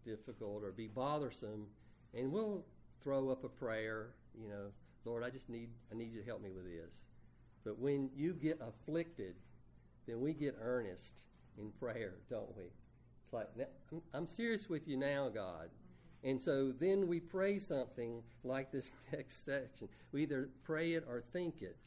difficult 0.06 0.64
or 0.64 0.72
be 0.72 0.88
bothersome, 0.88 1.68
and 2.14 2.32
we'll 2.32 2.64
throw 3.04 3.30
up 3.30 3.44
a 3.44 3.50
prayer, 3.50 4.10
you 4.40 4.48
know, 4.48 4.72
Lord, 5.06 5.24
I 5.24 5.30
just 5.30 5.50
need 5.50 5.70
I 5.92 5.96
need 5.96 6.12
you 6.12 6.20
to 6.20 6.26
help 6.26 6.42
me 6.42 6.52
with 6.52 6.66
this. 6.66 7.04
But 7.64 7.80
when 7.80 8.10
you 8.16 8.34
get 8.34 8.60
afflicted, 8.62 9.36
then 10.08 10.22
we 10.22 10.34
get 10.34 10.58
earnest 10.62 11.24
in 11.58 11.72
prayer, 11.80 12.16
don't 12.30 12.56
we? 12.56 12.64
It's 12.64 13.34
like 13.34 13.48
I'm, 14.14 14.28
serious 14.28 14.70
with 14.70 14.88
you 14.88 14.98
now, 14.98 15.30
God. 15.30 15.70
And 16.24 16.40
so 16.40 16.72
then 16.72 17.08
we 17.08 17.20
pray 17.20 17.58
something 17.60 18.22
like 18.44 18.72
this 18.72 18.92
text 19.12 19.46
section. 19.46 19.88
We 20.12 20.24
either 20.24 20.50
pray 20.64 20.94
it 20.94 21.06
or 21.08 21.24
think 21.34 21.62
it. 21.62 21.78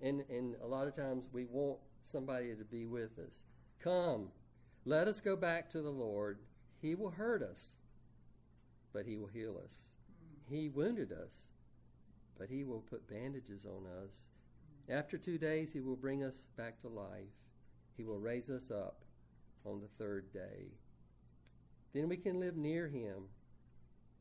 And 0.00 0.22
and 0.30 0.54
a 0.62 0.66
lot 0.66 0.86
of 0.86 0.94
times 0.94 1.26
we 1.32 1.44
want 1.44 1.78
somebody 2.04 2.54
to 2.54 2.64
be 2.64 2.86
with 2.86 3.18
us. 3.18 3.42
Come, 3.80 4.28
let 4.84 5.08
us 5.08 5.20
go 5.20 5.36
back 5.36 5.68
to 5.70 5.82
the 5.82 5.90
Lord. 5.90 6.38
He 6.80 6.94
will 6.94 7.10
hurt 7.10 7.42
us, 7.42 7.72
but 8.92 9.06
he 9.06 9.16
will 9.16 9.26
heal 9.26 9.60
us. 9.62 9.72
He 10.48 10.68
wounded 10.68 11.12
us, 11.12 11.42
but 12.38 12.48
he 12.48 12.64
will 12.64 12.80
put 12.80 13.08
bandages 13.08 13.66
on 13.66 13.84
us. 14.04 14.28
After 14.88 15.18
two 15.18 15.36
days, 15.36 15.72
he 15.72 15.80
will 15.80 15.96
bring 15.96 16.24
us 16.24 16.46
back 16.56 16.80
to 16.80 16.88
life. 16.88 17.34
He 17.96 18.04
will 18.04 18.18
raise 18.18 18.48
us 18.48 18.70
up 18.70 19.02
on 19.66 19.80
the 19.80 19.88
third 19.88 20.32
day. 20.32 20.68
Then 21.92 22.08
we 22.08 22.16
can 22.16 22.40
live 22.40 22.56
near 22.56 22.88
him. 22.88 23.24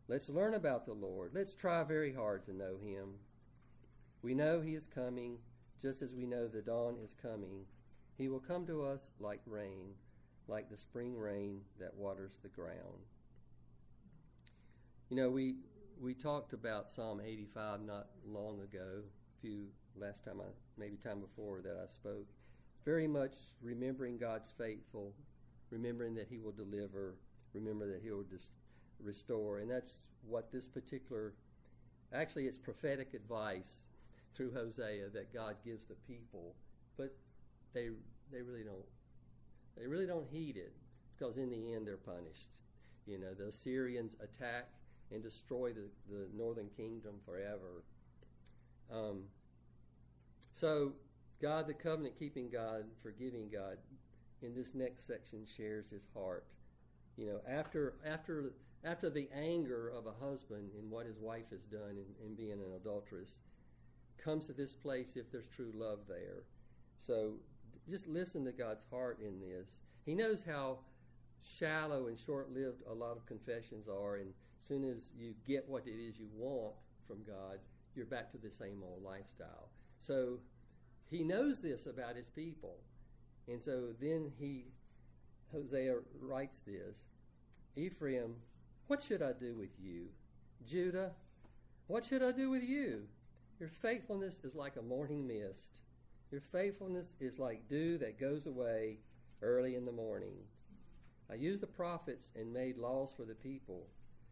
Let's 0.08 0.30
learn 0.30 0.54
about 0.54 0.86
the 0.86 0.94
Lord. 0.94 1.32
Let's 1.34 1.54
try 1.54 1.84
very 1.84 2.14
hard 2.14 2.46
to 2.46 2.56
know 2.56 2.78
him. 2.78 3.16
We 4.22 4.34
know 4.34 4.62
he 4.62 4.74
is 4.74 4.88
coming, 4.88 5.38
just 5.82 6.02
as 6.02 6.14
we 6.14 6.26
know 6.26 6.48
the 6.48 6.62
dawn 6.62 6.98
is 7.04 7.14
coming. 7.22 7.66
He 8.18 8.30
will 8.30 8.40
come 8.40 8.66
to 8.68 8.84
us 8.84 9.02
like 9.20 9.42
rain, 9.46 9.94
like 10.48 10.70
the 10.70 10.78
spring 10.78 11.16
rain 11.16 11.62
that 11.80 11.94
waters 11.96 12.40
the 12.42 12.50
ground. 12.50 13.06
You 15.10 15.18
know, 15.18 15.30
we 15.30 15.58
we 16.00 16.14
talked 16.14 16.54
about 16.54 16.90
Psalm 16.90 17.22
85 17.24 17.82
not 17.82 18.08
long 18.26 18.62
ago, 18.62 19.02
a 19.02 19.42
few 19.42 19.68
last 19.96 20.24
time 20.24 20.40
I 20.42 20.50
maybe 20.78 20.98
time 20.98 21.20
before 21.20 21.62
that 21.62 21.78
I 21.82 21.88
spoke. 21.88 22.28
Very 22.86 23.08
much 23.08 23.34
remembering 23.62 24.18
God's 24.18 24.52
faithful, 24.58 25.14
remembering 25.70 26.16
that 26.16 26.28
He 26.30 26.40
will 26.40 26.52
deliver, 26.52 27.16
remember 27.58 27.88
that 27.92 28.02
He 28.02 28.12
will 28.12 28.26
restore, 29.04 29.60
and 29.60 29.70
that's 29.70 30.02
what 30.28 30.52
this 30.52 30.68
particular. 30.68 31.34
Actually, 32.14 32.46
it's 32.46 32.58
prophetic 32.58 33.14
advice 33.14 33.80
through 34.36 34.54
Hosea 34.54 35.10
that 35.14 35.34
God 35.34 35.56
gives 35.66 35.86
the 35.86 35.96
people, 36.08 36.54
but 36.98 37.16
they 37.74 37.90
they 38.32 38.42
really 38.42 38.64
don't 38.64 38.86
they 39.78 39.88
really 39.88 40.08
don't 40.08 40.28
heed 40.30 40.58
it 40.58 40.74
because 41.18 41.38
in 41.38 41.50
the 41.50 41.74
end 41.74 41.88
they're 41.88 41.98
punished. 41.98 42.62
You 43.06 43.20
know, 43.20 43.34
the 43.34 43.48
Assyrians 43.48 44.16
attack 44.22 44.68
and 45.12 45.24
destroy 45.24 45.72
the, 45.72 45.90
the 46.10 46.28
northern 46.36 46.70
kingdom 46.76 47.16
forever. 47.26 47.84
Um, 48.92 49.24
so, 50.60 50.94
God, 51.42 51.68
the 51.68 51.74
covenant 51.74 52.18
keeping 52.18 52.50
God, 52.50 52.84
forgiving 53.02 53.50
God, 53.52 53.78
in 54.42 54.54
this 54.54 54.74
next 54.74 55.08
section 55.08 55.46
shares 55.46 55.90
his 55.90 56.08
heart. 56.14 56.48
You 57.18 57.26
know, 57.26 57.42
after 57.50 57.96
after 58.06 58.54
after 58.84 59.10
the 59.10 59.28
anger 59.36 59.90
of 59.90 60.06
a 60.06 60.26
husband 60.26 60.70
in 60.80 60.90
what 60.90 61.06
his 61.06 61.18
wife 61.20 61.50
has 61.52 61.66
done 61.66 61.98
in, 61.98 62.26
in 62.26 62.36
being 62.36 62.52
an 62.52 62.74
adulteress, 62.76 63.38
comes 64.18 64.46
to 64.48 64.54
this 64.54 64.76
place 64.76 65.14
if 65.16 65.32
there's 65.32 65.48
true 65.48 65.72
love 65.74 66.00
there. 66.08 66.44
So 66.96 67.34
just 67.90 68.08
listen 68.08 68.46
to 68.46 68.52
God's 68.52 68.86
heart 68.92 69.20
in 69.20 69.40
this. 69.40 69.78
He 70.06 70.14
knows 70.14 70.44
how 70.46 70.80
shallow 71.42 72.08
and 72.08 72.18
short 72.20 72.54
lived 72.54 72.84
a 72.90 72.94
lot 72.94 73.18
of 73.18 73.26
confessions 73.26 73.88
are, 73.88 74.18
and 74.18 74.30
as 74.30 74.68
soon 74.68 74.84
as 74.84 75.12
you 75.18 75.34
get 75.46 75.68
what 75.68 75.88
it 75.88 76.00
is 76.00 76.20
you 76.20 76.28
want 76.36 76.76
from 77.08 77.18
God, 77.26 77.60
you're 77.96 78.06
back 78.06 78.32
to 78.32 78.38
the 78.38 78.52
same 78.52 78.84
old 78.84 79.04
lifestyle. 79.04 79.70
So 80.00 80.40
he 81.10 81.24
knows 81.24 81.60
this 81.60 81.88
about 81.88 82.16
his 82.16 82.28
people. 82.28 82.78
And 83.48 83.62
so 83.62 83.94
then 84.00 84.32
he, 84.38 84.66
Hosea 85.52 85.96
writes 86.22 86.62
this 86.66 86.98
Ephraim, 87.76 88.36
what 88.88 89.04
should 89.04 89.22
I 89.22 89.34
do 89.34 89.56
with 89.56 89.72
you? 89.80 90.08
Judah, 90.66 91.12
what 91.88 92.04
should 92.04 92.24
I 92.24 92.32
do 92.32 92.50
with 92.50 92.64
you? 92.64 93.04
Your 93.60 93.70
faithfulness 93.70 94.40
is 94.44 94.56
like 94.56 94.76
a 94.78 94.82
morning 94.82 95.28
mist. 95.28 95.82
Your 96.32 96.42
faithfulness 96.42 97.08
is 97.20 97.40
like 97.40 97.68
dew 97.70 97.98
that 97.98 98.20
goes 98.20 98.46
away 98.46 98.98
early 99.42 99.76
in 99.76 99.86
the 99.86 99.92
morning. 99.92 100.36
I 101.30 101.36
used 101.36 101.62
the 101.62 101.68
prophets 101.68 102.30
and 102.36 102.54
made 102.54 102.78
laws 102.78 103.14
for 103.16 103.24
the 103.24 103.36
people. 103.36 103.88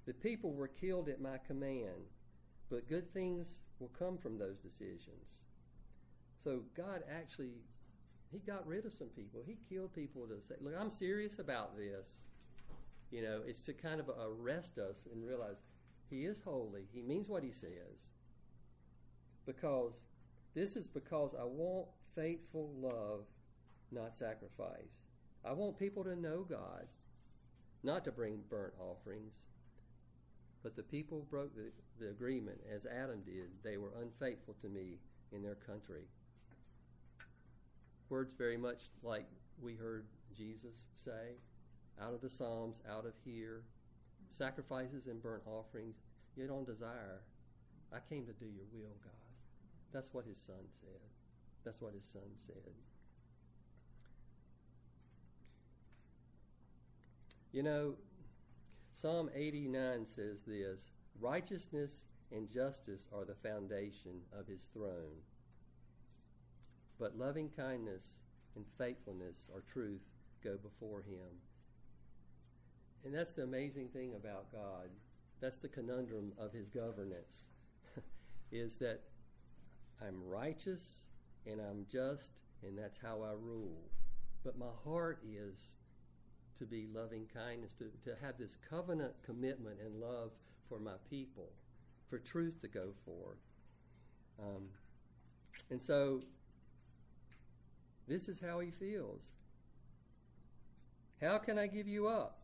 The 0.06 0.13
people 0.13 0.54
were 0.54 0.67
killed 0.67 1.10
at 1.10 1.21
my 1.21 1.38
command, 1.47 2.10
but 2.69 2.88
good 2.88 3.10
things 3.12 3.60
will 3.80 3.91
come 3.97 4.17
from 4.17 4.38
those 4.38 4.58
decisions. 4.58 5.39
So 6.43 6.62
God 6.75 7.04
actually, 7.12 7.56
He 8.36 8.41
got 8.45 8.67
rid 8.67 8.86
of 8.86 8.91
some 8.91 9.08
people. 9.15 9.41
He 9.48 9.56
killed 9.69 9.95
people 9.95 10.24
to 10.28 10.41
say, 10.45 10.56
Look, 10.60 10.74
I'm 10.78 10.91
serious 10.91 11.39
about 11.39 11.78
this. 11.78 12.19
You 13.10 13.21
know, 13.21 13.39
it's 13.48 13.62
to 13.63 13.74
kind 13.74 14.02
of 14.02 14.10
arrest 14.10 14.78
us 14.78 15.08
and 15.10 15.26
realize 15.26 15.56
He 16.10 16.26
is 16.26 16.41
holy. 16.43 16.82
He 16.93 17.02
means 17.02 17.30
what 17.30 17.43
He 17.43 17.52
says. 17.52 18.10
Because 19.45 19.93
this 20.54 20.76
is 20.76 20.86
because 20.86 21.34
I 21.39 21.45
want 21.45 21.88
faithful 22.13 22.71
love, 22.78 23.21
not 23.89 24.13
sacrifice. 24.13 25.00
I 25.45 25.54
want 25.54 25.80
people 25.80 26.04
to 26.04 26.19
know 26.19 26.45
God, 26.50 26.88
not 27.84 28.04
to 28.04 28.12
bring 28.12 28.41
burnt 28.50 28.74
offerings. 28.82 29.36
But 30.62 30.76
the 30.76 30.84
people 30.84 31.26
broke 31.30 31.56
the, 31.56 31.71
the 32.04 32.10
agreement 32.10 32.60
as 32.74 32.86
Adam 32.86 33.21
did. 33.26 33.48
They 33.63 33.78
were 33.78 33.93
unfaithful 34.02 34.56
to 34.62 34.67
me 34.67 34.98
in 35.32 35.41
their 35.41 35.56
country. 35.56 36.02
Words 38.10 38.34
very 38.38 38.58
much 38.58 38.84
like 39.04 39.26
we 39.62 39.76
heard 39.76 40.06
Jesus 40.36 40.88
say 41.04 41.38
out 42.02 42.13
of 42.13 42.22
the 42.22 42.30
Psalms, 42.30 42.82
out 42.89 43.06
of 43.06 43.13
here. 43.24 43.63
Sacrifices 44.28 45.08
and 45.08 45.22
burnt 45.22 45.44
offerings 45.46 45.96
you 46.36 46.48
don't 46.48 46.65
desire. 46.65 47.22
I 47.94 47.98
came 48.10 48.26
to 48.26 48.34
do 48.34 48.46
your 48.46 48.65
will, 48.74 48.96
God. 49.04 49.13
That's 49.94 50.13
what 50.13 50.26
his 50.26 50.38
son 50.38 50.65
said. 50.80 51.00
That's 51.63 51.82
what 51.82 51.94
his 51.94 52.04
son 52.04 52.30
said. 52.46 52.74
You 57.54 57.63
know, 57.63 57.94
Psalm 58.91 59.30
89 59.34 60.06
says 60.06 60.44
this 60.44 60.91
Righteousness 61.22 62.04
and 62.32 62.52
justice 62.52 63.08
are 63.13 63.24
the 63.24 63.36
foundation 63.36 64.20
of 64.38 64.48
his 64.48 64.68
throne. 64.74 65.22
But 66.99 67.17
loving 67.17 67.49
kindness 67.55 68.05
and 68.55 68.65
faithfulness 68.77 69.47
or 69.53 69.62
truth 69.62 70.01
go 70.43 70.58
before 70.58 71.01
him. 71.01 71.41
And 73.03 73.13
that's 73.13 73.34
the 73.34 73.43
amazing 73.43 73.89
thing 73.89 74.13
about 74.15 74.51
God. 74.51 74.89
That's 75.41 75.58
the 75.58 75.67
conundrum 75.67 76.31
of 76.39 76.51
his 76.51 76.69
governance. 76.69 77.49
is 78.51 78.75
that 78.77 79.01
I'm 80.01 80.27
righteous 80.27 81.05
and 81.45 81.60
I'm 81.62 81.86
just 81.91 82.34
and 82.65 82.77
that's 82.77 82.97
how 82.97 83.21
I 83.21 83.31
rule. 83.31 83.91
But 84.43 84.58
my 84.58 84.71
heart 84.84 85.19
is 85.27 85.55
to 86.58 86.65
be 86.65 86.88
loving 86.93 87.25
kindness, 87.34 87.73
to, 87.73 87.86
to 88.10 88.15
have 88.23 88.38
this 88.38 88.58
covenant 88.69 89.13
commitment 89.23 89.77
and 89.84 89.99
love 89.99 90.31
for 90.69 90.79
my 90.79 90.95
people, 91.10 91.49
for 92.10 92.17
truth 92.17 92.62
to 92.62 92.67
go 92.67 92.89
forth. 93.05 93.38
Um, 94.39 94.63
and 95.69 95.81
so 95.81 96.21
this 98.08 98.28
is 98.28 98.39
how 98.39 98.60
he 98.60 98.72
feels. 98.72 99.24
How 101.22 101.38
can 101.38 101.58
I 101.58 101.68
give 101.68 101.88
you 101.88 102.08
up, 102.08 102.39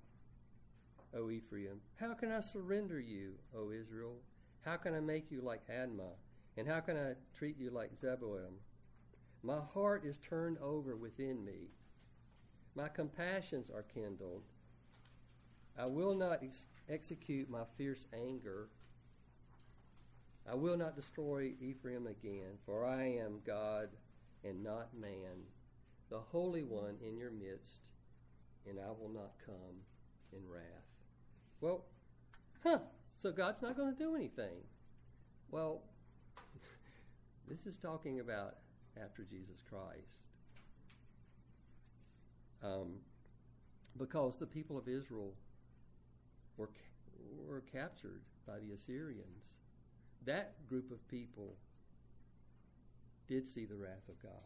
O 1.15 1.29
Ephraim? 1.29 1.81
How 1.99 2.13
can 2.13 2.31
I 2.31 2.39
surrender 2.39 2.99
you, 2.99 3.33
O 3.55 3.71
Israel? 3.71 4.15
How 4.61 4.77
can 4.77 4.95
I 4.95 4.99
make 4.99 5.31
you 5.31 5.41
like 5.41 5.67
Admah? 5.67 6.15
And 6.57 6.67
how 6.67 6.79
can 6.79 6.97
I 6.97 7.13
treat 7.37 7.57
you 7.57 7.69
like 7.69 7.91
Zeboim? 7.99 8.53
My 9.43 9.59
heart 9.73 10.05
is 10.05 10.17
turned 10.17 10.57
over 10.59 10.95
within 10.95 11.43
me. 11.43 11.69
My 12.75 12.87
compassions 12.87 13.69
are 13.69 13.83
kindled. 13.83 14.43
I 15.77 15.85
will 15.85 16.15
not 16.15 16.43
ex- 16.43 16.65
execute 16.89 17.49
my 17.49 17.63
fierce 17.77 18.07
anger. 18.13 18.69
I 20.49 20.55
will 20.55 20.77
not 20.77 20.95
destroy 20.95 21.53
Ephraim 21.59 22.07
again, 22.07 22.57
for 22.65 22.85
I 22.85 23.03
am 23.03 23.41
God 23.45 23.89
and 24.43 24.63
not 24.63 24.89
man, 24.99 25.45
the 26.09 26.19
Holy 26.19 26.63
One 26.63 26.95
in 27.05 27.17
your 27.17 27.31
midst, 27.31 27.91
and 28.67 28.79
I 28.79 28.89
will 28.89 29.11
not 29.13 29.31
come 29.45 29.81
in 30.33 30.47
wrath. 30.49 30.63
Well, 31.59 31.85
huh, 32.63 32.79
so 33.15 33.31
God's 33.31 33.61
not 33.61 33.77
going 33.77 33.93
to 33.93 33.97
do 33.97 34.15
anything. 34.15 34.63
Well, 35.49 35.83
this 37.47 37.65
is 37.65 37.77
talking 37.77 38.19
about 38.19 38.55
after 39.01 39.23
Jesus 39.23 39.61
Christ. 39.69 40.25
Um, 42.63 42.93
because 43.97 44.37
the 44.37 44.45
people 44.45 44.77
of 44.77 44.87
Israel 44.87 45.33
were, 46.57 46.69
were 47.47 47.61
captured 47.71 48.21
by 48.47 48.59
the 48.59 48.73
Assyrians. 48.73 49.55
That 50.25 50.53
group 50.67 50.91
of 50.91 51.05
people 51.07 51.55
did 53.31 53.47
see 53.47 53.65
the 53.65 53.75
wrath 53.75 54.09
of 54.09 54.21
God 54.21 54.41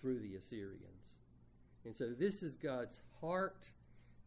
through 0.00 0.20
the 0.20 0.36
Assyrians. 0.36 1.12
And 1.84 1.94
so 1.94 2.08
this 2.18 2.42
is 2.42 2.56
God's 2.56 3.00
heart. 3.20 3.68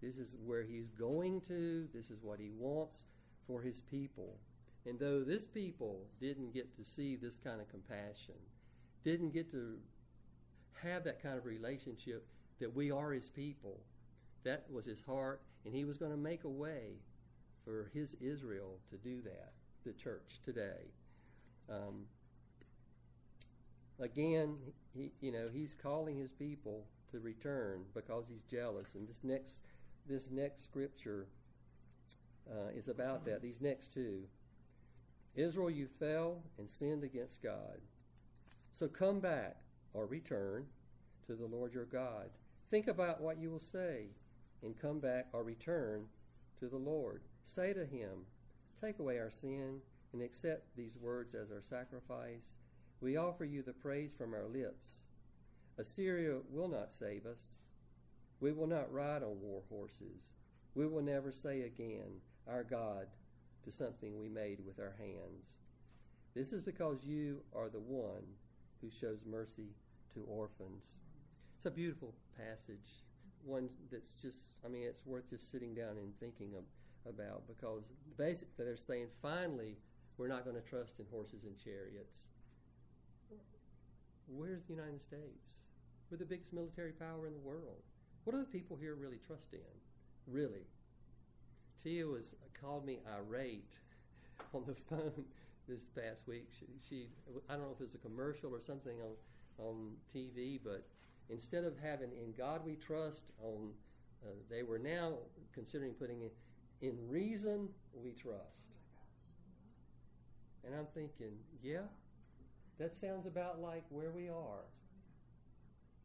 This 0.03 0.17
is 0.17 0.35
where 0.45 0.63
he's 0.63 0.91
going 0.91 1.41
to. 1.41 1.87
This 1.93 2.11
is 2.11 2.21
what 2.21 2.39
he 2.39 2.51
wants 2.59 2.97
for 3.47 3.59
his 3.59 3.81
people. 3.81 4.37
And 4.85 4.99
though 4.99 5.23
this 5.23 5.47
people 5.47 6.01
didn't 6.19 6.53
get 6.53 6.75
to 6.77 6.85
see 6.85 7.15
this 7.15 7.37
kind 7.37 7.59
of 7.59 7.69
compassion, 7.69 8.35
didn't 9.03 9.33
get 9.33 9.51
to 9.51 9.77
have 10.83 11.03
that 11.05 11.21
kind 11.21 11.37
of 11.37 11.45
relationship 11.45 12.27
that 12.59 12.75
we 12.75 12.91
are 12.91 13.11
his 13.11 13.29
people, 13.29 13.79
that 14.43 14.65
was 14.71 14.85
his 14.85 15.01
heart, 15.01 15.41
and 15.65 15.73
he 15.73 15.85
was 15.85 15.97
going 15.97 16.11
to 16.11 16.17
make 16.17 16.43
a 16.43 16.49
way 16.49 16.97
for 17.63 17.89
His 17.93 18.15
Israel 18.19 18.79
to 18.89 18.97
do 18.97 19.21
that, 19.21 19.53
the 19.85 19.93
church 19.93 20.39
today. 20.43 20.89
Um, 21.69 22.05
again, 23.99 24.57
he, 24.93 25.11
you 25.21 25.31
know, 25.31 25.45
He's 25.51 25.73
calling 25.73 26.17
His 26.17 26.31
people 26.31 26.85
to 27.11 27.19
return 27.19 27.83
because 27.93 28.25
He's 28.29 28.43
jealous. 28.43 28.95
And 28.95 29.07
this 29.07 29.21
next, 29.23 29.59
this 30.07 30.29
next 30.31 30.63
scripture 30.63 31.27
uh, 32.49 32.69
is 32.75 32.87
about 32.87 33.25
that. 33.25 33.41
These 33.41 33.61
next 33.61 33.93
two. 33.93 34.23
Israel, 35.35 35.69
you 35.69 35.87
fell 35.87 36.43
and 36.57 36.69
sinned 36.69 37.03
against 37.03 37.41
God. 37.41 37.79
So 38.73 38.87
come 38.87 39.19
back 39.19 39.57
or 39.93 40.05
return 40.05 40.65
to 41.27 41.35
the 41.35 41.45
Lord 41.45 41.73
your 41.73 41.85
God. 41.85 42.29
Think 42.69 42.87
about 42.87 43.21
what 43.21 43.37
you 43.37 43.49
will 43.49 43.61
say 43.61 44.07
and 44.63 44.79
come 44.79 44.99
back 44.99 45.27
or 45.33 45.43
return 45.43 46.05
to 46.59 46.67
the 46.67 46.77
Lord. 46.77 47.21
Say 47.45 47.73
to 47.73 47.85
him, 47.85 48.25
Take 48.81 48.99
away 48.99 49.19
our 49.19 49.29
sin 49.29 49.79
and 50.13 50.21
accept 50.21 50.75
these 50.75 50.97
words 50.99 51.35
as 51.35 51.51
our 51.51 51.61
sacrifice. 51.61 52.51
We 53.01 53.17
offer 53.17 53.45
you 53.45 53.63
the 53.63 53.73
praise 53.73 54.13
from 54.13 54.33
our 54.33 54.47
lips. 54.47 55.01
Assyria 55.79 56.37
will 56.51 56.67
not 56.67 56.93
save 56.93 57.25
us. 57.25 57.39
We 58.39 58.51
will 58.51 58.67
not 58.67 58.93
ride 58.93 59.23
on 59.23 59.41
war 59.41 59.63
horses. 59.69 60.21
We 60.75 60.85
will 60.85 61.01
never 61.01 61.31
say 61.31 61.61
again, 61.61 62.21
Our 62.47 62.63
God, 62.63 63.07
to 63.63 63.71
something 63.71 64.19
we 64.19 64.29
made 64.29 64.59
with 64.65 64.79
our 64.79 64.95
hands. 64.99 65.49
This 66.35 66.53
is 66.53 66.61
because 66.61 67.03
you 67.03 67.41
are 67.55 67.69
the 67.69 67.79
one 67.79 68.23
who 68.81 68.89
shows 68.89 69.19
mercy 69.29 69.73
to 70.13 70.23
orphans. 70.27 70.97
It's 71.57 71.65
a 71.65 71.71
beautiful 71.71 72.13
passage, 72.37 73.03
one 73.43 73.69
that's 73.91 74.13
just, 74.21 74.39
I 74.65 74.69
mean, 74.69 74.83
it's 74.83 75.05
worth 75.05 75.29
just 75.29 75.51
sitting 75.51 75.73
down 75.73 75.97
and 75.97 76.17
thinking 76.19 76.53
of, 76.55 76.63
about 77.09 77.47
because 77.47 77.83
basically 78.15 78.65
they're 78.65 78.77
saying, 78.77 79.07
finally, 79.23 79.75
we're 80.17 80.27
not 80.27 80.43
going 80.43 80.55
to 80.55 80.61
trust 80.61 80.99
in 80.99 81.05
horses 81.11 81.45
and 81.45 81.57
chariots. 81.57 82.27
Where's 84.35 84.63
the 84.63 84.73
United 84.73 85.01
States? 85.01 85.59
We're 86.09 86.17
the 86.17 86.25
biggest 86.25 86.53
military 86.53 86.91
power 86.91 87.27
in 87.27 87.33
the 87.33 87.39
world. 87.39 87.83
What 88.23 88.33
do 88.33 88.39
the 88.39 88.45
people 88.45 88.77
here 88.77 88.95
really 88.95 89.19
trust 89.25 89.53
in? 89.53 89.59
Really? 90.27 90.65
Tia 91.83 92.05
was 92.05 92.33
called 92.59 92.85
me 92.85 92.99
irate 93.17 93.73
on 94.53 94.63
the 94.67 94.75
phone 94.89 95.25
this 95.67 95.85
past 95.95 96.27
week. 96.27 96.47
She, 96.57 96.65
she, 96.87 97.07
I 97.49 97.53
don't 97.53 97.63
know 97.63 97.71
if 97.73 97.81
it 97.81 97.83
was 97.83 97.95
a 97.95 97.97
commercial 97.97 98.53
or 98.53 98.61
something 98.61 98.97
on 99.01 99.15
on 99.57 99.91
TV, 100.15 100.59
but 100.63 100.83
instead 101.29 101.63
of 101.63 101.77
having 101.77 102.09
"In 102.11 102.33
God 102.37 102.65
We 102.65 102.75
Trust," 102.75 103.31
on 103.43 103.71
uh, 104.23 104.29
they 104.49 104.63
were 104.63 104.79
now 104.79 105.13
considering 105.53 105.93
putting 105.93 106.21
in 106.21 106.29
"In 106.81 106.95
Reason 107.09 107.69
We 107.93 108.11
Trust." 108.11 108.77
And 110.63 110.75
I'm 110.75 110.87
thinking, 110.93 111.33
yeah, 111.63 111.89
that 112.79 112.99
sounds 112.99 113.25
about 113.25 113.61
like 113.61 113.83
where 113.89 114.11
we 114.11 114.27
are. 114.27 114.65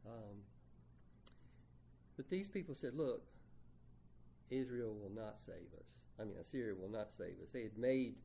Um, 0.05 0.37
but 2.15 2.29
these 2.29 2.47
people 2.47 2.75
said, 2.75 2.93
look, 2.95 3.23
Israel 4.49 4.95
will 4.95 5.11
not 5.13 5.39
save 5.39 5.73
us. 5.77 5.97
I 6.19 6.23
mean, 6.23 6.37
Assyria 6.39 6.73
will 6.75 6.89
not 6.89 7.11
save 7.11 7.35
us. 7.43 7.51
They 7.51 7.63
had 7.63 7.77
made, 7.77 8.15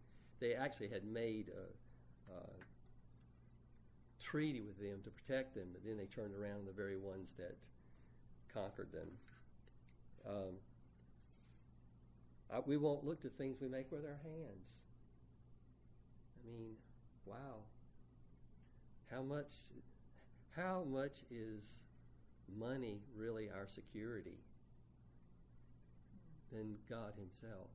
they 0.40 0.54
actually 0.54 0.88
had 0.88 1.04
made 1.04 1.50
a, 1.50 2.34
a 2.34 2.40
treaty 4.20 4.60
with 4.60 4.78
them 4.78 5.00
to 5.04 5.10
protect 5.10 5.54
them, 5.54 5.68
but 5.72 5.84
then 5.84 5.96
they 5.96 6.06
turned 6.06 6.34
around 6.34 6.66
the 6.66 6.72
very 6.72 6.96
ones 6.96 7.34
that 7.38 7.56
conquered 8.52 8.92
them. 8.92 9.08
Um, 10.26 10.54
I, 12.52 12.60
we 12.60 12.76
won't 12.76 13.04
look 13.04 13.20
to 13.22 13.28
things 13.28 13.60
we 13.60 13.68
make 13.68 13.90
with 13.90 14.04
our 14.04 14.20
hands. 14.22 14.80
I 16.36 16.50
mean, 16.50 16.74
wow. 17.26 17.64
How 19.12 19.22
much, 19.22 19.52
how 20.56 20.84
much 20.90 21.18
is 21.30 21.82
money 22.58 23.00
really 23.16 23.50
our 23.50 23.66
security? 23.66 24.38
than 26.52 26.76
God 26.88 27.14
Himself. 27.18 27.68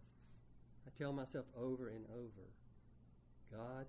I 0.85 0.91
tell 0.97 1.11
myself 1.11 1.45
over 1.59 1.89
and 1.89 2.05
over 2.13 2.47
God, 3.51 3.85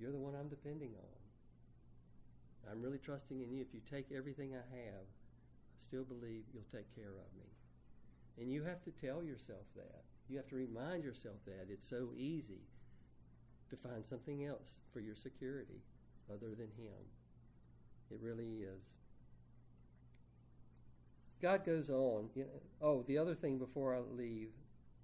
you're 0.00 0.12
the 0.12 0.18
one 0.18 0.34
I'm 0.34 0.48
depending 0.48 0.92
on. 0.96 2.70
I'm 2.70 2.82
really 2.82 2.98
trusting 2.98 3.40
in 3.40 3.52
you. 3.52 3.62
If 3.62 3.74
you 3.74 3.80
take 3.90 4.12
everything 4.14 4.54
I 4.54 4.76
have, 4.76 5.04
I 5.04 5.76
still 5.76 6.04
believe 6.04 6.44
you'll 6.52 6.62
take 6.72 6.94
care 6.94 7.10
of 7.10 7.36
me. 7.36 7.46
And 8.40 8.52
you 8.52 8.62
have 8.62 8.82
to 8.84 8.90
tell 8.90 9.24
yourself 9.24 9.64
that. 9.74 10.04
You 10.28 10.36
have 10.36 10.48
to 10.48 10.56
remind 10.56 11.02
yourself 11.02 11.36
that. 11.46 11.66
It's 11.68 11.88
so 11.88 12.10
easy 12.16 12.62
to 13.70 13.76
find 13.76 14.06
something 14.06 14.44
else 14.44 14.78
for 14.92 15.00
your 15.00 15.16
security 15.16 15.80
other 16.30 16.50
than 16.50 16.70
Him. 16.76 17.04
It 18.10 18.20
really 18.22 18.62
is. 18.62 18.82
God 21.40 21.64
goes 21.64 21.88
on. 21.88 22.30
Oh, 22.80 23.04
the 23.06 23.18
other 23.18 23.34
thing 23.34 23.58
before 23.58 23.94
I 23.94 24.00
leave, 24.00 24.48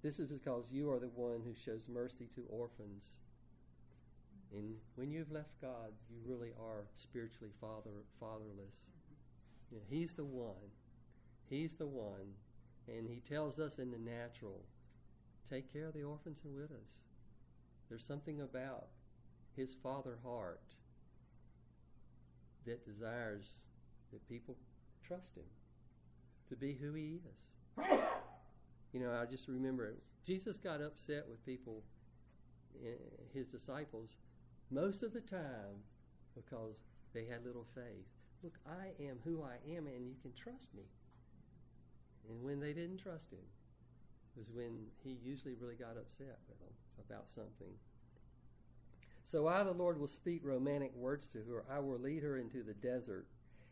this 0.03 0.19
is 0.19 0.29
because 0.29 0.65
you 0.71 0.91
are 0.91 0.99
the 0.99 1.07
one 1.07 1.41
who 1.45 1.53
shows 1.53 1.87
mercy 1.87 2.27
to 2.35 2.43
orphans. 2.49 3.17
And 4.53 4.75
when 4.95 5.11
you've 5.11 5.31
left 5.31 5.61
God, 5.61 5.91
you 6.09 6.17
really 6.25 6.51
are 6.59 6.85
spiritually 6.93 7.51
father 7.61 8.03
fatherless. 8.19 8.89
You 9.71 9.77
know, 9.77 9.83
he's 9.89 10.13
the 10.13 10.25
one. 10.25 10.71
He's 11.49 11.75
the 11.75 11.87
one. 11.87 12.33
And 12.87 13.09
he 13.09 13.19
tells 13.19 13.59
us 13.59 13.79
in 13.79 13.91
the 13.91 13.97
natural, 13.97 14.61
take 15.49 15.71
care 15.71 15.87
of 15.87 15.93
the 15.93 16.03
orphans 16.03 16.41
and 16.43 16.53
widows. 16.55 17.01
There's 17.89 18.05
something 18.05 18.41
about 18.41 18.87
his 19.55 19.73
father 19.81 20.17
heart 20.23 20.61
that 22.65 22.85
desires 22.85 23.63
that 24.11 24.27
people 24.29 24.55
trust 25.05 25.35
him 25.35 25.43
to 26.49 26.55
be 26.55 26.73
who 26.73 26.93
he 26.93 27.19
is. 27.29 27.85
You 28.93 29.01
know, 29.01 29.11
I 29.11 29.25
just 29.25 29.49
remember 29.49 29.93
Jesus 30.25 30.57
got 30.57 30.81
upset 30.81 31.25
with 31.29 31.45
people, 31.45 31.83
eh, 32.81 32.91
his 33.33 33.47
disciples, 33.47 34.15
most 34.71 35.03
of 35.03 35.11
the 35.11 35.19
time 35.19 35.83
because 36.33 36.83
they 37.13 37.25
had 37.25 37.45
little 37.45 37.65
faith. 37.75 38.07
Look, 38.41 38.53
I 38.65 39.03
am 39.03 39.17
who 39.25 39.43
I 39.43 39.57
am, 39.75 39.87
and 39.87 40.07
you 40.07 40.15
can 40.21 40.31
trust 40.31 40.73
me. 40.73 40.83
And 42.29 42.41
when 42.41 42.61
they 42.61 42.71
didn't 42.71 42.99
trust 42.99 43.33
him, 43.33 43.43
was 44.35 44.51
when 44.53 44.87
he 45.03 45.17
usually 45.23 45.55
really 45.55 45.75
got 45.75 45.97
upset 45.97 46.37
with 46.47 46.59
them 46.59 46.75
about 46.99 47.27
something. 47.27 47.71
So 49.25 49.47
I, 49.47 49.63
the 49.63 49.71
Lord, 49.71 49.99
will 49.99 50.07
speak 50.07 50.41
romantic 50.43 50.95
words 50.95 51.27
to 51.29 51.39
her. 51.49 51.65
I 51.69 51.79
will 51.79 51.97
lead 51.97 52.21
her 52.21 52.37
into 52.37 52.63
the 52.63 52.75
desert 52.75 53.25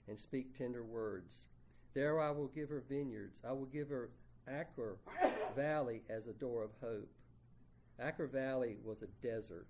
and 0.08 0.18
speak 0.18 0.58
tender 0.58 0.84
words. 0.84 1.46
There 1.94 2.20
I 2.20 2.32
will 2.32 2.48
give 2.48 2.70
her 2.70 2.84
vineyards. 2.90 3.42
I 3.48 3.52
will 3.52 3.68
give 3.68 3.90
her 3.90 4.10
Achor 4.48 4.98
Valley 5.56 6.02
as 6.10 6.28
a 6.28 6.34
door 6.34 6.64
of 6.64 6.72
hope. 6.82 7.10
Achor 8.02 8.28
Valley 8.28 8.78
was 8.84 9.04
a 9.04 9.26
desert. 9.26 9.68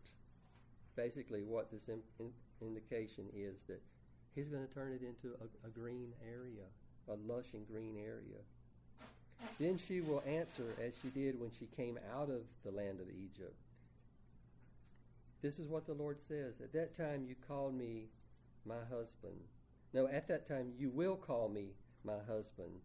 Basically, 0.96 1.44
what 1.44 1.70
this 1.70 1.90
in, 1.90 2.00
in, 2.20 2.32
indication 2.62 3.26
is 3.36 3.58
that 3.68 3.82
he's 4.36 4.48
going 4.48 4.66
to 4.66 4.74
turn 4.74 4.94
it 4.94 5.02
into 5.02 5.36
a, 5.36 5.68
a 5.68 5.70
green 5.70 6.14
area, 6.26 6.64
a 7.10 7.16
lush 7.30 7.48
and 7.54 7.68
green 7.68 7.98
area. 7.98 8.40
Then 9.60 9.78
she 9.78 10.00
will 10.00 10.24
answer 10.26 10.74
as 10.82 10.94
she 11.02 11.10
did 11.10 11.40
when 11.40 11.52
she 11.52 11.68
came 11.76 12.00
out 12.16 12.30
of 12.30 12.44
the 12.64 12.72
land 12.72 13.02
of 13.02 13.08
Egypt. 13.10 13.58
This 15.44 15.60
is 15.60 15.68
what 15.68 15.86
the 15.86 15.94
Lord 15.94 16.22
says. 16.22 16.62
At 16.62 16.72
that 16.72 16.96
time 16.96 17.26
you 17.28 17.36
called 17.46 17.76
me 17.78 18.08
my 18.66 18.80
husband. 18.90 19.36
No, 19.94 20.08
at 20.08 20.26
that 20.30 20.48
time 20.48 20.72
you 20.78 20.90
will 20.90 21.18
call 21.18 21.50
me 21.50 21.74
my 22.06 22.20
husband. 22.26 22.80